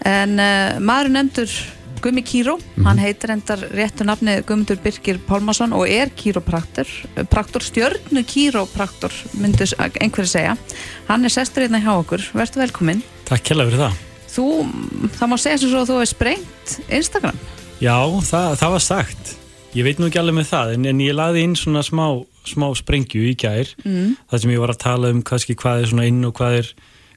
[0.04, 1.56] en uh, maður nefndur
[2.04, 2.84] Gumi Kíró, mm.
[2.84, 6.90] hann heitir endar réttu nafni Gumundur Birkir Pálmarsson og er kýrópraktor,
[7.32, 10.58] praktor stjörnu kýrópraktor, myndur einhverju segja.
[11.08, 13.00] Hann er sestur hérna hjá okkur, verður velkominn.
[13.24, 14.02] Takk kjærlega fyrir það.
[14.34, 14.44] Þú,
[15.14, 17.36] það má segja sem svo að þú hefði sprengt Instagram.
[17.78, 19.34] Já, það, það var sagt.
[19.74, 22.06] Ég veit nú ekki alveg með það, en, en ég laði inn svona smá,
[22.46, 24.12] smá sprengju í gær, mm.
[24.30, 26.70] þar sem ég var að tala um kannski hvað er svona inn og hvað er,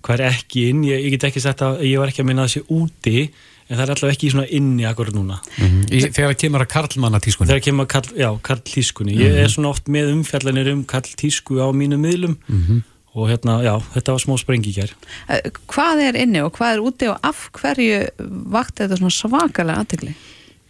[0.06, 0.84] hvað er ekki inn.
[0.86, 3.24] Ég, ég get ekki sagt að ég var ekki að minna þessi úti,
[3.68, 5.40] en það er allavega ekki svona inni akkur núna.
[5.58, 5.88] Mm -hmm.
[5.90, 7.50] í, þegar það kemur að karlmanna tískunni?
[7.50, 9.16] Þegar það kemur að karl, já, karl tískunni.
[9.16, 9.34] Mm -hmm.
[9.34, 12.86] Ég er svona oft með umfjallanir um karl tísku á mínu miðlum -hmm
[13.18, 14.94] og hérna, já, þetta var smá sprengi hér.
[15.66, 18.02] Hvað er inni og hvað er úti og af hverju
[18.54, 20.14] vakti þetta svona svakalega aðtegli?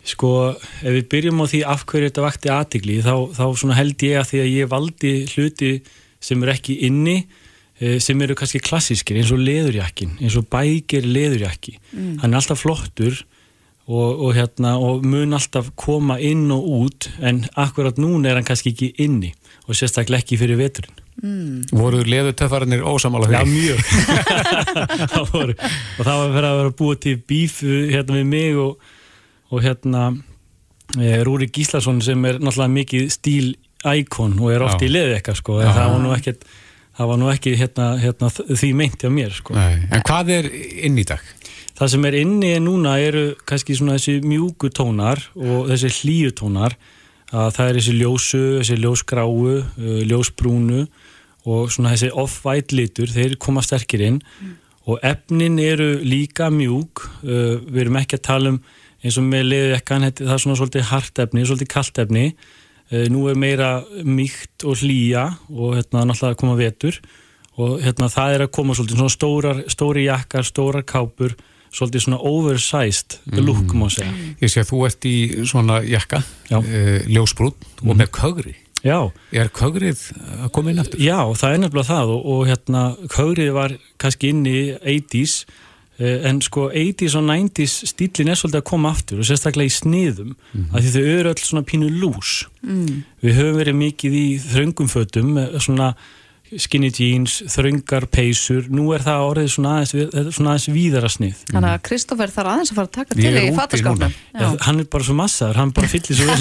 [0.07, 4.21] Sko, ef við byrjum á því af hverju þetta vakti aðtegli, þá, þá held ég
[4.21, 5.71] að því að ég valdi hluti
[6.23, 7.17] sem eru ekki inni,
[8.01, 11.75] sem eru kannski klassískir, eins og leðurjakkin, eins og bækir leðurjakki.
[11.91, 12.13] Mm.
[12.23, 13.19] Hann er alltaf flottur
[13.87, 18.47] og, og, hérna, og mun alltaf koma inn og út, en akkurat núna er hann
[18.47, 19.33] kannski ekki inni
[19.67, 21.03] og sérstaklega ekki fyrir veturinn.
[21.17, 21.63] Mm.
[21.73, 23.33] Voru leðutöfarinnir ósamála því?
[23.33, 23.79] Já, mjög
[25.13, 28.91] það voru, og það var fyrir að vera búið til bíf hérna við mig og,
[29.49, 30.03] og hérna
[30.93, 34.85] e, Rúri Gíslason sem er náttúrulega mikið stíl-íkon og er oft Já.
[34.85, 36.47] í leði eitthvað sko, en það var nú ekkert
[36.97, 39.57] það var nú ekki hérna, hérna, því meint á mér sko.
[39.57, 40.47] En hvað er
[40.85, 41.21] inn í dag?
[41.77, 46.73] Það sem er inni núna eru kannski svona þessi mjúku tónar og þessi hlýju tónar
[47.29, 49.35] að það er þessi ljósu, þessi ljósgráu,
[50.09, 50.87] ljósbrúnu
[51.47, 54.55] og svona þessi off-white litur, þeir koma sterkir inn mm.
[54.91, 58.61] og efnin eru líka mjúk, uh, við erum ekki að tala um
[59.05, 62.25] eins og með leðvekkan, það er svona svolítið hart efni, svolítið kallt efni,
[62.91, 63.71] uh, nú er meira
[64.03, 66.99] mýkt og hlýja og hérna náttúrulega að koma vetur
[67.57, 71.33] og hérna það er að koma svolítið svona stórar, stóri jakkar, stórar kápur,
[71.73, 74.13] svolítið svona oversized look má segja.
[74.43, 75.17] Ég sé að þú ert í
[75.49, 76.21] svona jakka,
[76.53, 77.87] uh, ljósbrún mm.
[77.87, 78.55] og með kögri.
[78.85, 78.99] Já.
[79.33, 80.03] Er kögrið
[80.43, 81.01] að koma inn eftir?
[81.01, 85.45] Já, það er nefnilega það og, og hérna kögrið var kannski inn í 80's
[85.97, 89.73] Eh, en sko 80s og 90s stílin er svolítið að koma aftur og sérstaklega í
[89.73, 93.03] sniðum mm af því þau eru öll svona pínu lús Mm.
[93.23, 95.95] við höfum verið mikið í þröngum fötum eh, svona
[96.61, 101.43] skinny jeans, þröngar peysur nú er það orðið svona aðeins, er svona aðeins víðara snið
[101.51, 104.09] Þannig að Kristoffer þarf aðeins að fara að taka til er í núna.
[104.31, 106.37] Ja, hann er bara svo massaður, hann bara fyllir svo.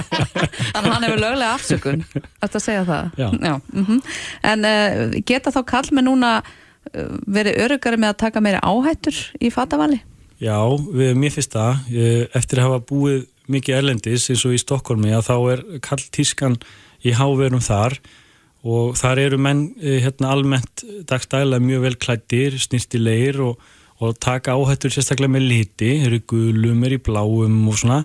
[0.74, 3.54] Þannig að hann hefur löglega afsökun Þetta að segja það Já.
[3.72, 3.98] mhm.
[4.52, 9.52] En uh, geta þá kallmenn núna uh, verið örugari með að taka meiri áhættur í
[9.54, 10.02] fattavali?
[10.40, 14.60] Já, við, mér finnst það eh, eftir að hafa búið mikið erlendis eins og í
[14.62, 16.56] Stokkólmi að þá er kall tískan
[17.04, 17.98] í háverum þar
[18.66, 23.62] og þar eru menn eh, hérna almennt dagstæðilega mjög vel klættir, snirtilegir og,
[24.00, 28.02] og taka áhættur sérstaklega með liti, eru gulum, eru í bláum og svona.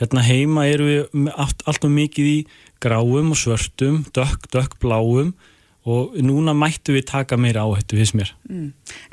[0.00, 2.36] Hérna heima eru við allt, allt og mikið í
[2.82, 5.34] gráum og svörtum, dökk, dökk, bláum
[5.82, 8.30] og núna mættu við taka meira áhættu, finnst mér.
[8.46, 8.68] Mm.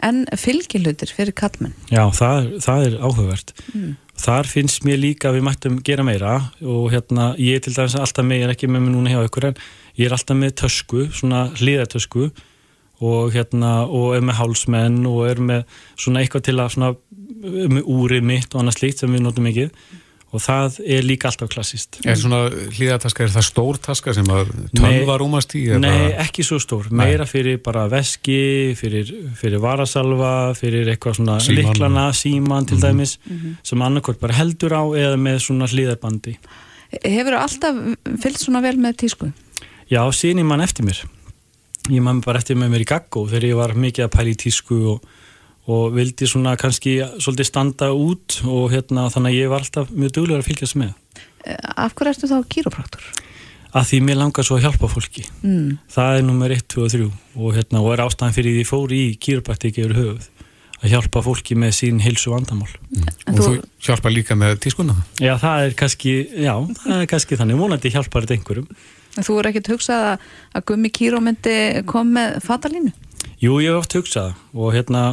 [0.06, 1.74] En fylgilutir fyrir kallmenn?
[1.90, 3.54] Já, það, það er áhugavert.
[3.74, 3.96] Mm.
[4.20, 8.26] Þar finnst mér líka að við mættum gera meira og hérna, ég til dæmis alltaf
[8.28, 9.62] með, ég er ekki með mig núna hjá ykkur en
[9.96, 12.26] ég er alltaf með tösku, svona hliðartösku
[13.00, 16.92] og hérna, og er með hálsmenn og er með svona eitthvað til að svona,
[17.72, 19.72] með úrið mitt og annað slíkt sem við notum mikið
[20.32, 21.98] og það er líka alltaf klassist.
[22.06, 25.64] Er svona hlýðataska, er það stór taska sem að tölva rúmast í?
[25.72, 31.18] eða Nei, bara- ekki svo stór, meira fyrir bara veski, fyrir, fyrir varasalva, fyrir eitthvað
[31.18, 31.74] svona Símann.
[31.74, 32.84] liklana, síman til Mhm.
[32.84, 33.58] dæmis, Mhm.
[33.64, 36.38] sem annarkort bara heldur á eða með svona hlýðarbandi.
[37.04, 37.76] Hefur alltaf
[38.22, 39.34] fyllt svona vel með tísku?
[39.90, 41.04] Já, síðan ég mann eftir mér.
[41.90, 44.36] Ég mann bara eftir með mér í gaggó þegar ég var mikið að pæla í
[44.36, 45.02] tísku og,
[45.70, 50.16] og vildi svona kannski svolítið standa út og hérna þannig að ég var alltaf mjög
[50.18, 50.94] duglegur að fylgjast með.
[51.46, 53.06] Eh, Af hverju ertu þá kýrópraktur?
[53.70, 55.28] Að því mér langar svo að hjálpa fólki.
[55.46, 55.78] Mm.
[55.94, 58.70] Það er nummer 1, 2 og 3 og, hérna, og er ástæðan fyrir því ég
[58.72, 60.30] fór í kýropraktík yfir höfuð
[60.80, 62.72] að hjálpa fólki með sín heilsu vandamál.
[63.28, 63.52] Og þú
[63.84, 64.96] hjálpa líka með tískuna?
[65.20, 66.54] Já, það er kannski, já,
[66.86, 68.70] það er kannski þannig, vonandi hjálpar þetta einhverjum.
[69.20, 71.56] En Þú er ekkert hugsað að, að Gummi Kíró myndi
[71.90, 72.94] kom með fatalínu?
[73.44, 75.04] Jú, ég hef oft hugsað og hérna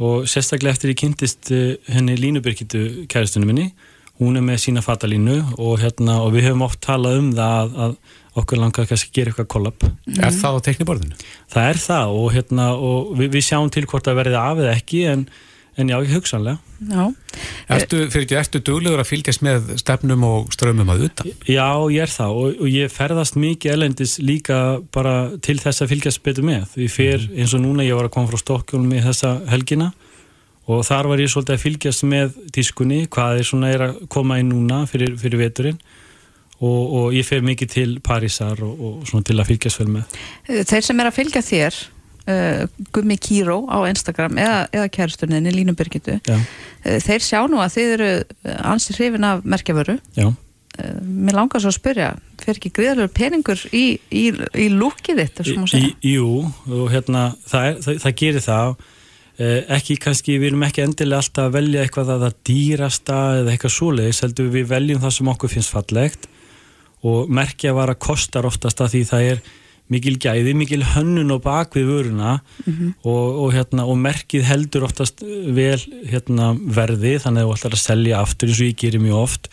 [0.00, 3.70] og sérstaklega eftir ég kynntist eh, henni Línubyrkitu kæristunum minni
[4.20, 7.76] hún er með sína fatalínu og hérna og við höfum oft talað um það að,
[7.84, 9.86] að okkur langar kannski að gera eitthvað kollab
[10.20, 11.20] Er það á tekniborðinu?
[11.50, 14.74] Það er það og hérna og við, við sjáum til hvort það verði af eða
[14.76, 15.24] ekki en,
[15.78, 17.10] en já, ekki hugsanlega Já.
[17.68, 21.32] Ertu, fyrir ekki, ertu duglegur að fylgjast með stefnum og strömmum að utan?
[21.44, 24.60] Já, ég er það og, og ég ferðast mikið elendis líka
[24.94, 25.14] bara
[25.44, 26.64] til þess að fylgjast betur með.
[26.72, 29.90] Því fyrr eins og núna ég var að koma frá Stokkjólum í þessa helgina
[30.70, 34.40] og þar var ég svolítið að fylgjast með tískunni, hvað er svona er að koma
[34.40, 35.80] inn núna fyrir, fyrir veturinn
[36.64, 40.20] og, og ég fer mikið til Parísar og, og svona til að fylgjast vel með.
[40.48, 41.82] Þeir sem er að fylgja þér
[42.30, 46.44] uh, Gummi Kíró á Instagram eða, eða kæristurninni Línu Birgitu uh,
[46.84, 48.12] þeir sjá nú að þið eru
[48.70, 49.98] ansi hrifin af merkjavöru.
[50.16, 50.32] Uh,
[51.02, 54.24] mér langar svo að spyrja fer ekki gríðalur peningur í, í,
[54.54, 55.92] í lúkið þitt, þessum að segja?
[55.92, 56.30] Í, jú,
[56.70, 58.74] og hérna það, er, það, það gerir það.
[59.40, 63.54] Eh, ekki kannski, við erum ekki endilega alltaf að velja eitthvað að það dýrasta eða
[63.54, 66.28] eitthvað svoleiðis, heldur við veljum það sem okkur finnst fallegt.
[67.08, 69.40] Og merkja var að kostar oftast að því það er
[69.90, 72.36] mikil gæði, mikil hönnun og bak við vöruna
[72.66, 72.94] Mhm.
[73.04, 77.84] og, og, hérna, og merkið heldur oftast vel hérna, verði þannig að þú ætlar að
[77.84, 79.48] selja aftur eins og ég gerir mjög oft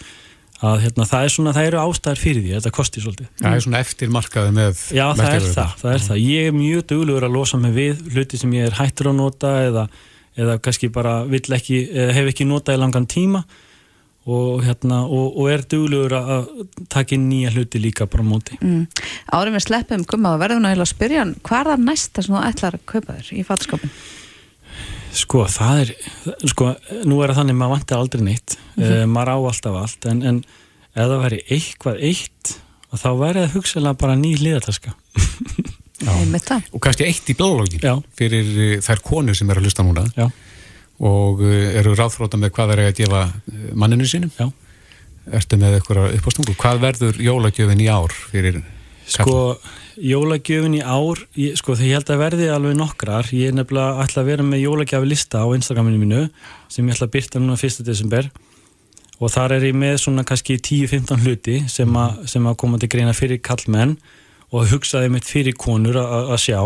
[0.57, 3.65] að hérna, það, er svona, það eru ástæðar fyrir því, þetta kosti svolítið Það er
[3.67, 6.21] svona eftir markaði með Já, það er það, það er það.
[6.25, 9.51] Ég er mjög duglegur að losa mig við hluti sem ég er hættur að nota
[9.67, 9.83] eða,
[10.37, 13.43] eða kannski bara vill ekki, eða hef ekki notað í langan tíma
[14.27, 16.47] og, hérna, og, og er duglegur að að
[16.91, 18.57] taka inn nýja hluti líka bara móti.
[18.59, 18.85] mm.
[19.31, 22.85] árum við sleppum við að spyrja hann hvað er það næsta sem þú ætlar að
[22.93, 23.93] kaupa þér í fatskapin
[25.17, 25.91] Sko, það er,
[26.51, 26.67] sko,
[27.07, 29.09] nú er það þannig maður vantar aldrei neitt, mm Mhm.
[29.15, 30.37] maður á alltaf allt, en, en
[30.93, 32.51] ef það væri eitthvað eitt,
[32.93, 34.93] þá væri það hugsalega bara ný hliðartaska.
[36.73, 40.27] og kannski eitt í blálógin fyrir uh, þær konur sem eru að hlusta núna Já.
[40.97, 44.49] Og uh, eru ráðfróta með hvað það er að gefa uh, manninu sínum Já.
[45.37, 46.55] Ertu með eitthvað uppástungu?
[46.57, 48.61] Hvað verður jólagjöfin í ár fyrir
[49.07, 49.55] Sko,
[50.03, 54.03] jólagjöfin í ár, ég, sko þegar ég held að verði alveg nokkrar, ég er nefnilega
[54.03, 56.25] ætla að vera með jólagjafi lista á Instagraminu mínu
[56.67, 57.85] sem ég ætla að byrta núna 1.
[57.87, 58.27] desember
[59.17, 62.91] og þar er ég með svona kannski 10-15 hluti sem, a, sem að koma til
[62.91, 63.95] greina fyrir kallmenn
[64.51, 66.59] og hugsaði mitt fyrir konur að að sjá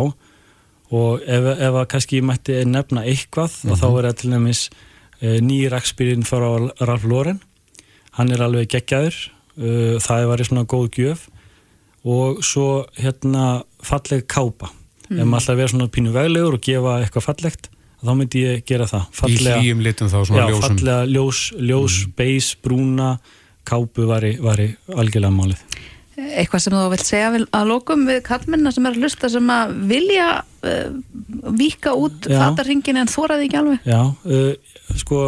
[0.91, 4.63] og ef, ef að kannski ég mætti nefna eitthvað og þá er það til nefnis
[5.21, 6.49] e, nýjir akspyrinn frá
[6.83, 7.39] Ralf Loren
[8.17, 9.15] hann er alveg geggjaður
[9.55, 11.29] uh, það var svona góð gjöf
[12.03, 14.73] og svo hérna falleg kápa
[15.11, 15.19] Mm.
[15.19, 17.69] ef maður ætla að vera svona pínu veglegur og gefa eitthvað fallegt
[18.01, 20.63] þá myndi ég gera það Í hlýjum litum þá, svona já, ljósum.
[20.63, 22.13] fallega ljós, ljós mm.
[22.15, 23.09] beis, brúna
[23.67, 25.65] kápu væri, væri algjörlega málið
[26.19, 29.71] Eitthvað sem þú vilt segja að lokum við kallmennar sem er að hlusta sem að
[29.91, 30.89] vilja uh,
[31.55, 32.35] vika út Já.
[32.41, 35.21] fatarhingin en þóraði ekki alveg Já, uh, sko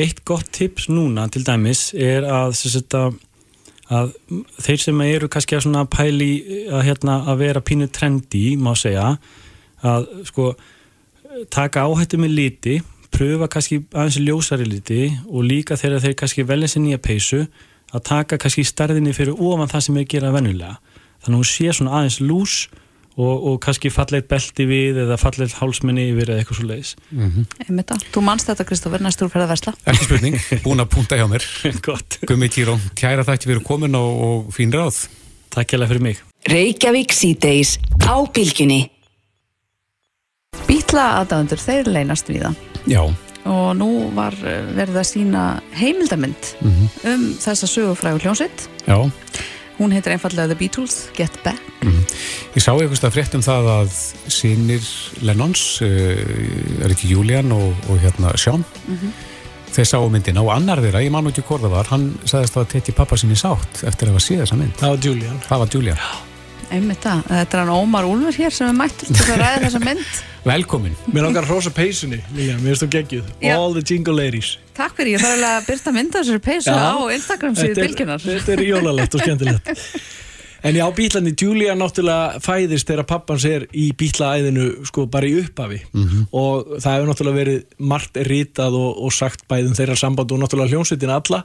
[0.00, 3.16] eitt gott tips núna til dæmis er að, sagt, að,
[3.88, 4.12] að
[4.60, 6.30] þeir sem eru kannski að svona pæli
[6.68, 9.14] að, hérna, að vera pínu trendi, má segja
[9.80, 10.52] að sko
[11.52, 16.70] taka áhættu með liti pröfa kannski aðeins ljósari liti og líka þegar þeir kannski velja
[16.70, 17.42] sér nýja peysu
[17.94, 20.76] að taka kannski stærðinni fyrir ofan það sem er að gera venjulega.
[21.20, 22.54] Þannig að hún sé svona aðeins lús
[23.20, 26.92] og, og kannski falleitt belti við eða falleitt hálsmenni yfir eða eitthvað svo leiðis
[27.66, 28.06] Einmitt það.
[28.14, 31.44] Þú manst þetta Kristoffer, næstur fyrir að versla Ekki spurning, búin að punta hjá mér.
[31.86, 32.20] Gott.
[32.30, 35.04] Gummi Kíró, kæra þætti fyrir komin og, og fín ráð.
[35.52, 36.24] Takk hjá fyrir mig.
[36.48, 37.76] Reykjavík síðdeis
[38.06, 38.86] á bylgjunni.
[40.70, 43.02] Bítla aðdæðundur, þeir leynast við það Já,
[43.44, 45.44] og nú var uh, verið að sína
[45.78, 46.88] heimildamynd Mhm.
[47.14, 48.98] um þessa sögufrægu hljónsitt já
[49.80, 51.58] hún heitir einfallega The Beatles Get Back
[52.54, 53.92] Ég sá einhvers að frétt um það að
[54.28, 54.84] sínir
[55.22, 59.12] Lennons, uh, er ekki Julian og, og hérna Sean, Mhm.
[59.72, 62.66] þeir sáu myndina og annar þeirra, ég man ekki hvort það var, hann sagðist að
[62.74, 64.74] tetti pappa sinni sátt eftir að hafa séð þessa mynd.
[64.76, 65.38] Það var Julian.
[65.48, 65.96] Það var Julian.
[66.74, 69.82] Einmitt það, þetta er hann Ómar Úlfur hér sem er mættur til að ræða þessa
[69.84, 70.04] mynd
[70.50, 70.94] Velkomin.
[71.12, 73.26] Mér langar að hrósa peysunni, líka, mér finnst þú geggjuð.
[73.44, 73.52] Já.
[73.58, 74.54] All the jingle ladies.
[74.78, 76.80] Takk fyrir, ég þarf alveg að byrta mynda þessari peysu Já.
[76.80, 79.70] á Instagram síðu bylgjunar Þetta er jólalegt og skemmtilegt.
[80.60, 85.78] En já, bílandi, Julia náttúrulega fæðist þegar pappans er í bílaæðinu sko bara í upphafi
[86.36, 87.62] og það hefur náttúrulega verið
[87.92, 91.40] margt ritað og, og sagt bæðum þeirra samband og náttúrulega hljómsveitin alla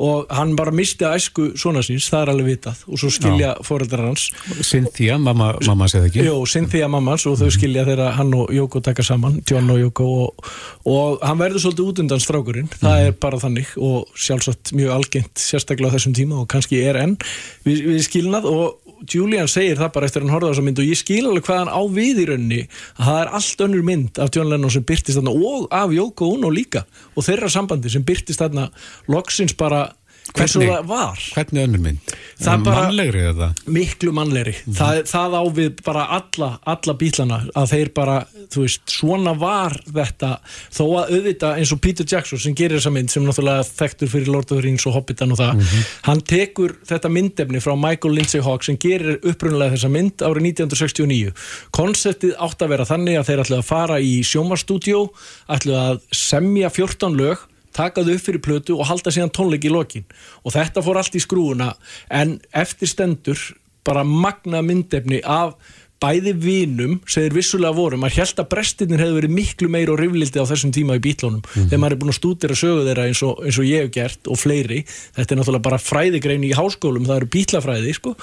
[0.00, 2.82] og hann bara misti að æsku svona síns, það er alveg vitað.
[2.88, 4.28] Og svo skilja foreldrar hans.
[4.64, 6.26] Cynthia, mamma, mamma segði ekki.
[6.28, 10.08] Jó, Cynthia mammans og þau skilja þegar hann og Jóko taka saman, John og Jóko
[10.22, 10.52] og,
[10.88, 12.70] og hann verður svolítið út undan strákurinn.
[12.80, 17.00] Það er bara þannig og sjálfsagt mjög algengt sérstaklega á þessum tíma og kannski er
[17.02, 17.18] enn.
[17.66, 18.78] Við, við skilnað og
[19.08, 21.46] Julian segir það bara eftir að hann horfði á þessa mynd og ég skil alveg
[21.46, 22.60] hvað hann á við í rauninni.
[22.98, 26.30] Að það er allt önnur mynd af John Lennon sem byrtist þarna og af Jóko
[26.36, 26.84] Ono líka
[27.16, 28.68] og þeirra sambandi sem byrtist þarna
[29.10, 29.88] loksins bara
[30.32, 30.68] Hvernig?
[30.68, 32.12] það var Hvernig önnur mynd?
[32.42, 33.48] Það Mannlegri eða?
[33.70, 38.16] miklu mannlegri það, það á við bara alla, alla bílana að þeir bara,
[38.52, 40.30] þú veist, svona var þetta,
[40.74, 44.32] þó að auðvita eins og Peter Jackson sem gerir þessa mynd sem náttúrulega þekktur fyrir
[44.32, 45.62] Lord of the Rings og Hobbitan og það,
[46.08, 51.32] hann tekur þetta myndefni frá Michael Lindsay Hawk sem gerir upprunalega þessa mynd árið 1969
[51.76, 55.06] konseptið átt að vera þannig að þeir ætlu að fara í sjómarstúdjó
[55.52, 59.72] ætlu að semja 14 lög taka þau upp fyrir plötu og halda síðan tónleik í
[59.72, 60.06] lokin.
[60.44, 61.72] Og þetta fór allt í skrúuna
[62.10, 63.40] en eftir stendur
[63.86, 65.56] bara magna myndefni af
[66.02, 67.98] bæði vinum sem þeir vissulega voru.
[68.00, 71.42] Maður held að brestirnir hefur verið miklu meira og riflildi á þessum tíma í bítlónum
[71.54, 74.30] þegar maður er búin að stúdira sögu þeirra eins og, eins og ég hef gert
[74.30, 74.82] og fleiri.
[75.18, 78.14] Þetta er náttúrulega bara fræðigrein í háskólum það eru bítlafræði sko.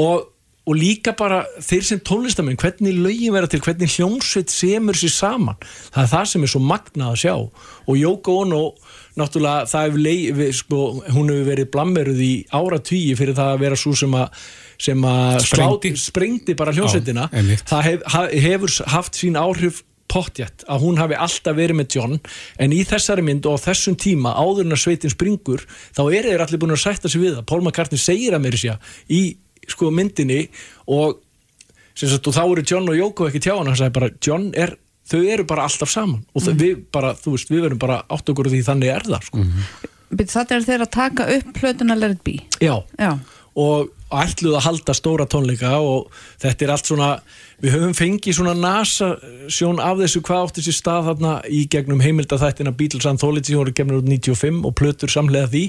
[0.00, 0.28] og,
[0.70, 5.58] og líka bara þeir sem tónlistamenn hvernig lögin vera til, hvernig hljómsveit semur sér saman.
[5.90, 7.34] Það er það sem er svo magnað að sjá.
[7.90, 8.62] Og Yoko Ono
[9.18, 13.80] náttúrulega það hefur leið, sko, hún hefur verið blammeruð í áratvíi fyrir það að vera
[13.82, 14.42] svo sem að
[14.80, 15.90] sem að Sprengdi.
[16.00, 17.26] sprengdi bara hljómsveitina.
[17.34, 18.06] Já, það hef,
[18.46, 22.16] hefur haft sín áhrif pottjætt að hún hafi alltaf verið með John.
[22.62, 26.32] En í þessari mynd og á þessum tíma áður en að sveitin springur þá eru
[26.32, 27.46] þeir allir búin að sætta sig við það.
[27.50, 28.58] Paul McCartney segir að mér
[29.10, 29.22] í
[29.74, 30.44] sko myndinni
[30.90, 31.20] og,
[31.94, 34.50] sem sagt, og þá eru John og Yoko ekki tjá hann hann sagði bara John
[34.54, 34.76] er
[35.10, 36.22] þau eru bara alltaf saman.
[36.34, 39.26] Og þau, við bara, þú veist, við verum bara átt okkur því þannig er það,
[39.30, 39.46] sko.
[40.10, 42.36] Byrju, Þetta er þeir að taka upp plötuna Let it be.
[42.62, 43.12] Já, Já,
[43.60, 46.10] og ætluð að halda stóra tónleika og
[46.42, 47.10] þetta er allt svona
[47.60, 49.14] við höfum fengið svona nasa
[49.52, 53.74] sjón af þessu hvað átti sér stað þarna í gegnum heimildaþættina Beatles Anthology hún voru
[53.76, 55.64] gefnir út 95 og plötur samlega því.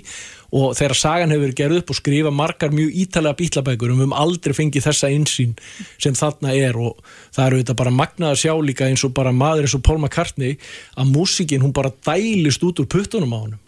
[0.52, 4.04] Og þegar sagan hefur verið gerð upp og skrifa margar mjög ítalega bítlabækur um við
[4.04, 5.54] höfum aldrei fengið þessa einsýn
[5.96, 6.76] sem þarna er.
[6.76, 7.00] Og
[7.32, 10.00] það eru þetta bara magnað að sjá líka eins og bara maður eins og Paul
[10.02, 10.58] McCartney
[11.00, 13.60] að músikinn hún bara dælist út úr puttunum á honum.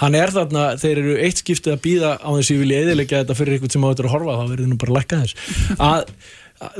[0.00, 3.20] Hann er þarna, þeir eru eitt skiptið að býða á þess að ég vilja eðilegja
[3.20, 4.68] þetta fyrir eitthvað sem á þetta að horfa, þá verður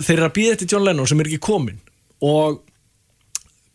[0.01, 1.79] þeir eru að býða eftir John Lennon sem er ekki komin
[2.21, 2.61] og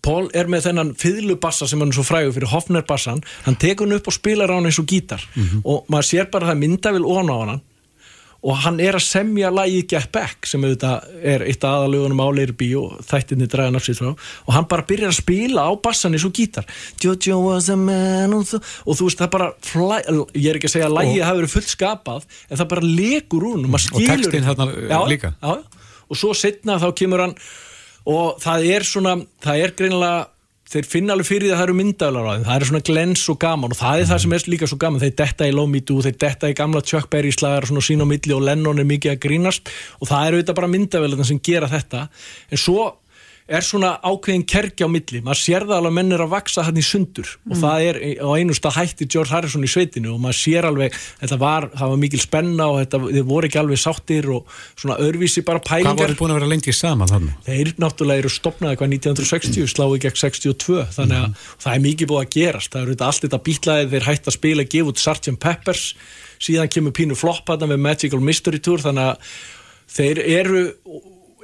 [0.06, 3.88] Paul er með þennan fiðlubassa sem hann er svo frægur fyrir Hofner bassan, hann tekur
[3.88, 5.24] hann upp og spilar á hann eins og gítar.
[5.66, 7.64] Og maður sér bara það myndavil ofan á hann.
[8.46, 12.28] Og hann er að semja lagi Get Back sem auðvitað er eitt af aðalögunum á
[12.38, 14.12] Leirby og þættinni draga nafsið frá.
[14.46, 16.70] Og hann bara byrjar að spila á bassan eins og gítar.
[17.02, 19.98] Jojo was a man og þú, og þú veist það bara flæ,
[20.38, 23.48] ég er ekki að segja að lagið hafi verið fullt skapað en það bara lekur
[23.50, 25.34] úr og Og skilur textinn þarna, uh, líka.
[25.42, 25.56] já,
[26.10, 27.36] og svo setna þá kemur hann
[28.06, 30.24] og það er svona, það er greinilega
[30.70, 32.46] þeir finna alveg fyrir því að það eru myndaðlar á þeim.
[32.46, 35.02] Það er svona glens og gaman og það er það sem er líka svo gaman.
[35.04, 38.34] Þeir detta í Do, þeir detta í gamla Chuck Berry slagar svona sín á milli
[38.34, 42.08] og Lennon er mikið að grínast og það eru auðvitað bara myndaðvelarna sem gera þetta.
[42.50, 42.88] En svo
[43.46, 45.20] er svona ákveðin kerkja á milli.
[45.22, 47.30] Maður sér það alveg að menn er að vaksa hann í sundur.
[47.46, 50.96] Og það er á einu stað hætti George Harrison í sveitinu og maður sér alveg
[51.20, 54.98] þetta var, það var mikil spenna og þetta, þeir voru ekki alveg sáttir og svona
[55.06, 56.10] öðruvísi bara Hvað pælingar.
[56.10, 57.36] voru búin að vera lengi saman þannig?
[57.46, 62.24] þeir náttúrulega eru stopnaði hvað 1960 sláði gegn 62 þannig að það er mikið búið
[62.26, 62.72] að gerast.
[62.74, 65.38] Það eru allt þetta bítlaði þeir hægt að spila gefa út Sgt.
[65.38, 65.86] Peppers.
[66.42, 67.46] Síðan kemur pínu flopp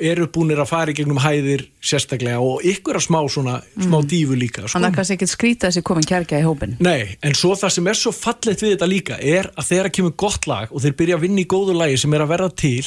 [0.02, 3.62] þannig að eru búinir að fara í gegnum hæðir sérstaklega og ykkur að smá svona
[3.78, 4.78] smá dífu líka sko.
[4.78, 7.88] Hann er kannski ekkert skrítið þessi komin kærkja í hópin Nei, en svo það sem
[7.88, 11.18] er svo fallegt við þetta líka er að þegar kemur gott lag og þeir byrja
[11.18, 12.86] að vinna í góðu lagi sem er að verða til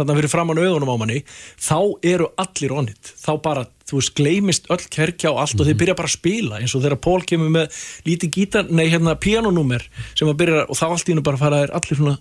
[0.00, 1.20] þarna fyrir framann augunum á manni
[1.60, 1.78] þá
[2.12, 5.98] eru allir onnit þá bara, þú veist, gleymist öll kerkja og allt og þeir byrja
[5.98, 9.84] bara að spila eins og þegar Pól kemur með lítið gítar nei, hérna, pianonúmer
[10.14, 12.16] sem að byrja og þá allt í hennu bara fara þeir allir svona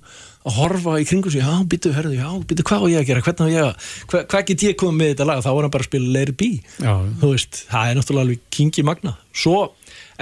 [0.48, 3.24] að horfa í kringum sig, já, byttu, herðu, já, byttu, hvað á ég að gera,
[3.26, 5.74] hvernig á ég að, hva, hvað get ég komið með þetta lag, þá var hann
[5.74, 6.48] bara að spila It Be,
[6.80, 6.94] Já.
[7.20, 9.58] þú veist, það er náttúrulega alveg kingi magna, svo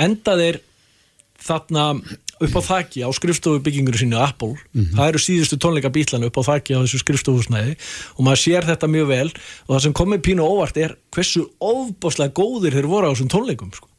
[0.08, 0.58] enda þeir
[1.47, 1.86] þarna
[2.38, 4.56] upp á þakki á skrifstofu byggingur sínu Apple,
[4.94, 7.76] það eru síðustu tónleika bílanu upp á þakki á þessu skrifstofuhúsnæði
[8.16, 12.36] og maður sér þetta mjög vel og það sem komið pínu óvart er hversu ofbáslega
[12.38, 13.90] góðir þeir voru á þessum tónleikum sko.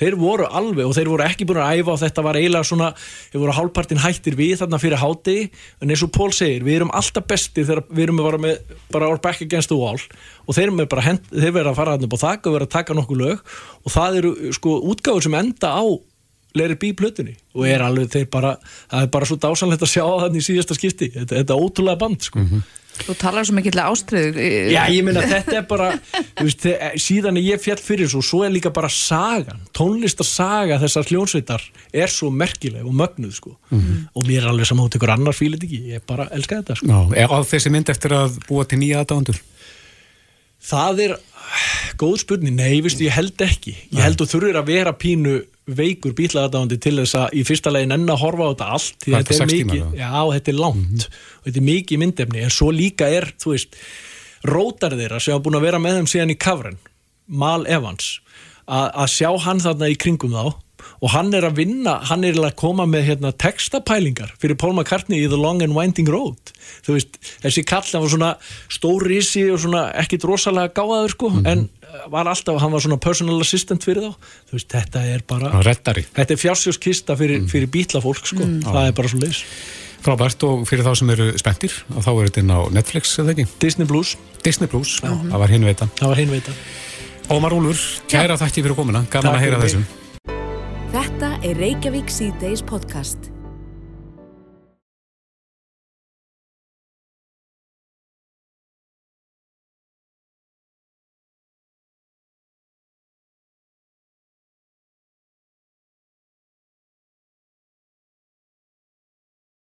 [0.00, 2.92] þeir voru alveg og þeir voru ekki búin að æfa og þetta var eiginlega svona,
[3.32, 5.50] þeir voru hálfpartin hættir við þarna fyrir hátegi
[5.82, 9.10] en eins og Pól segir, við erum alltaf bestir þegar við erum bara með, bara
[9.10, 10.00] our back against the wall
[10.46, 12.70] og þeir, með bara hend, þeir verða að fara þarna upp á þakka og verða
[12.70, 13.44] að taka nokkuð lög
[13.84, 15.84] og það eru sko útgáður sem enda á
[16.54, 18.56] It Be plötunni og er alveg þeir bara,
[18.90, 22.00] það er bara svo dásanlegt að sjá þannig í síðasta skipti, þetta, þetta er ótrúlega
[22.00, 22.44] band sko.
[23.00, 24.42] Þú talar svo mikill ástriðu
[24.74, 26.66] Já, ég meina þetta er bara þú veist,
[27.00, 32.28] síðan ég fjall fyrir svo svo er líka bara sagan, tónlistasaga þessar hljónsveitar er svo
[32.34, 33.54] merkileg og mögnuð sko.
[33.70, 36.90] Og mér er alveg saman út ykkur annar fílit ekki, ég bara elska þetta sko.
[36.90, 39.40] Já, er á þessi mynd eftir að búa til nýja aðdándur?
[40.60, 41.16] Það er
[42.00, 43.72] góð spurning, nei, veistu, ég held ekki.
[43.94, 45.38] Ég held þú þurfir að vera pínu
[45.76, 49.16] veikur bílaðadándi til þess að í fyrsta legin enn að horfa á þetta allt því
[49.16, 51.06] þetta er mikið, já, þetta er langt.
[51.40, 53.78] Og þetta er mikið myndefni, en svo líka er þú veist,
[54.50, 56.80] rótar þeirra sem hafa búin að vera með þeim síðan í kafren
[57.30, 58.16] Mal Evans,
[58.66, 60.58] að að sjá hann þarna í kringum þá
[61.00, 65.24] og hann er að vinna, hann er að koma með hérna, textapælingar fyrir Paul McCartney
[65.24, 66.52] í The Long and Winding Road.
[66.84, 68.30] Þú veist, þessi kall, hann var svona
[68.72, 71.79] stórrisi og svona ekkit rosalega gáðaður sko, en uh,
[72.12, 74.32] var alltaf hann var svona personal assistant fyrir þá.
[74.50, 76.04] Þú veist, þetta er bara, reddari.
[76.16, 79.44] þetta er fjársjóskista fyrir, fyrir bílafólk sko, það er bara svo leis
[80.00, 80.44] Frábært.
[80.48, 83.44] Og fyrir þá sem eru spenntir og þá er þetta inn á Netflix, eða ekki?
[83.60, 84.14] Disney Plus,
[84.46, 85.90] Disney Plus, það var hinn veita.
[86.00, 86.56] það var hinn veita
[87.30, 89.84] Ómar Úlfur, kæra þætti fyrir komuna, gaman Takk að heyra þessum.
[90.90, 93.30] Þetta er Reykjavík C-Days podcast.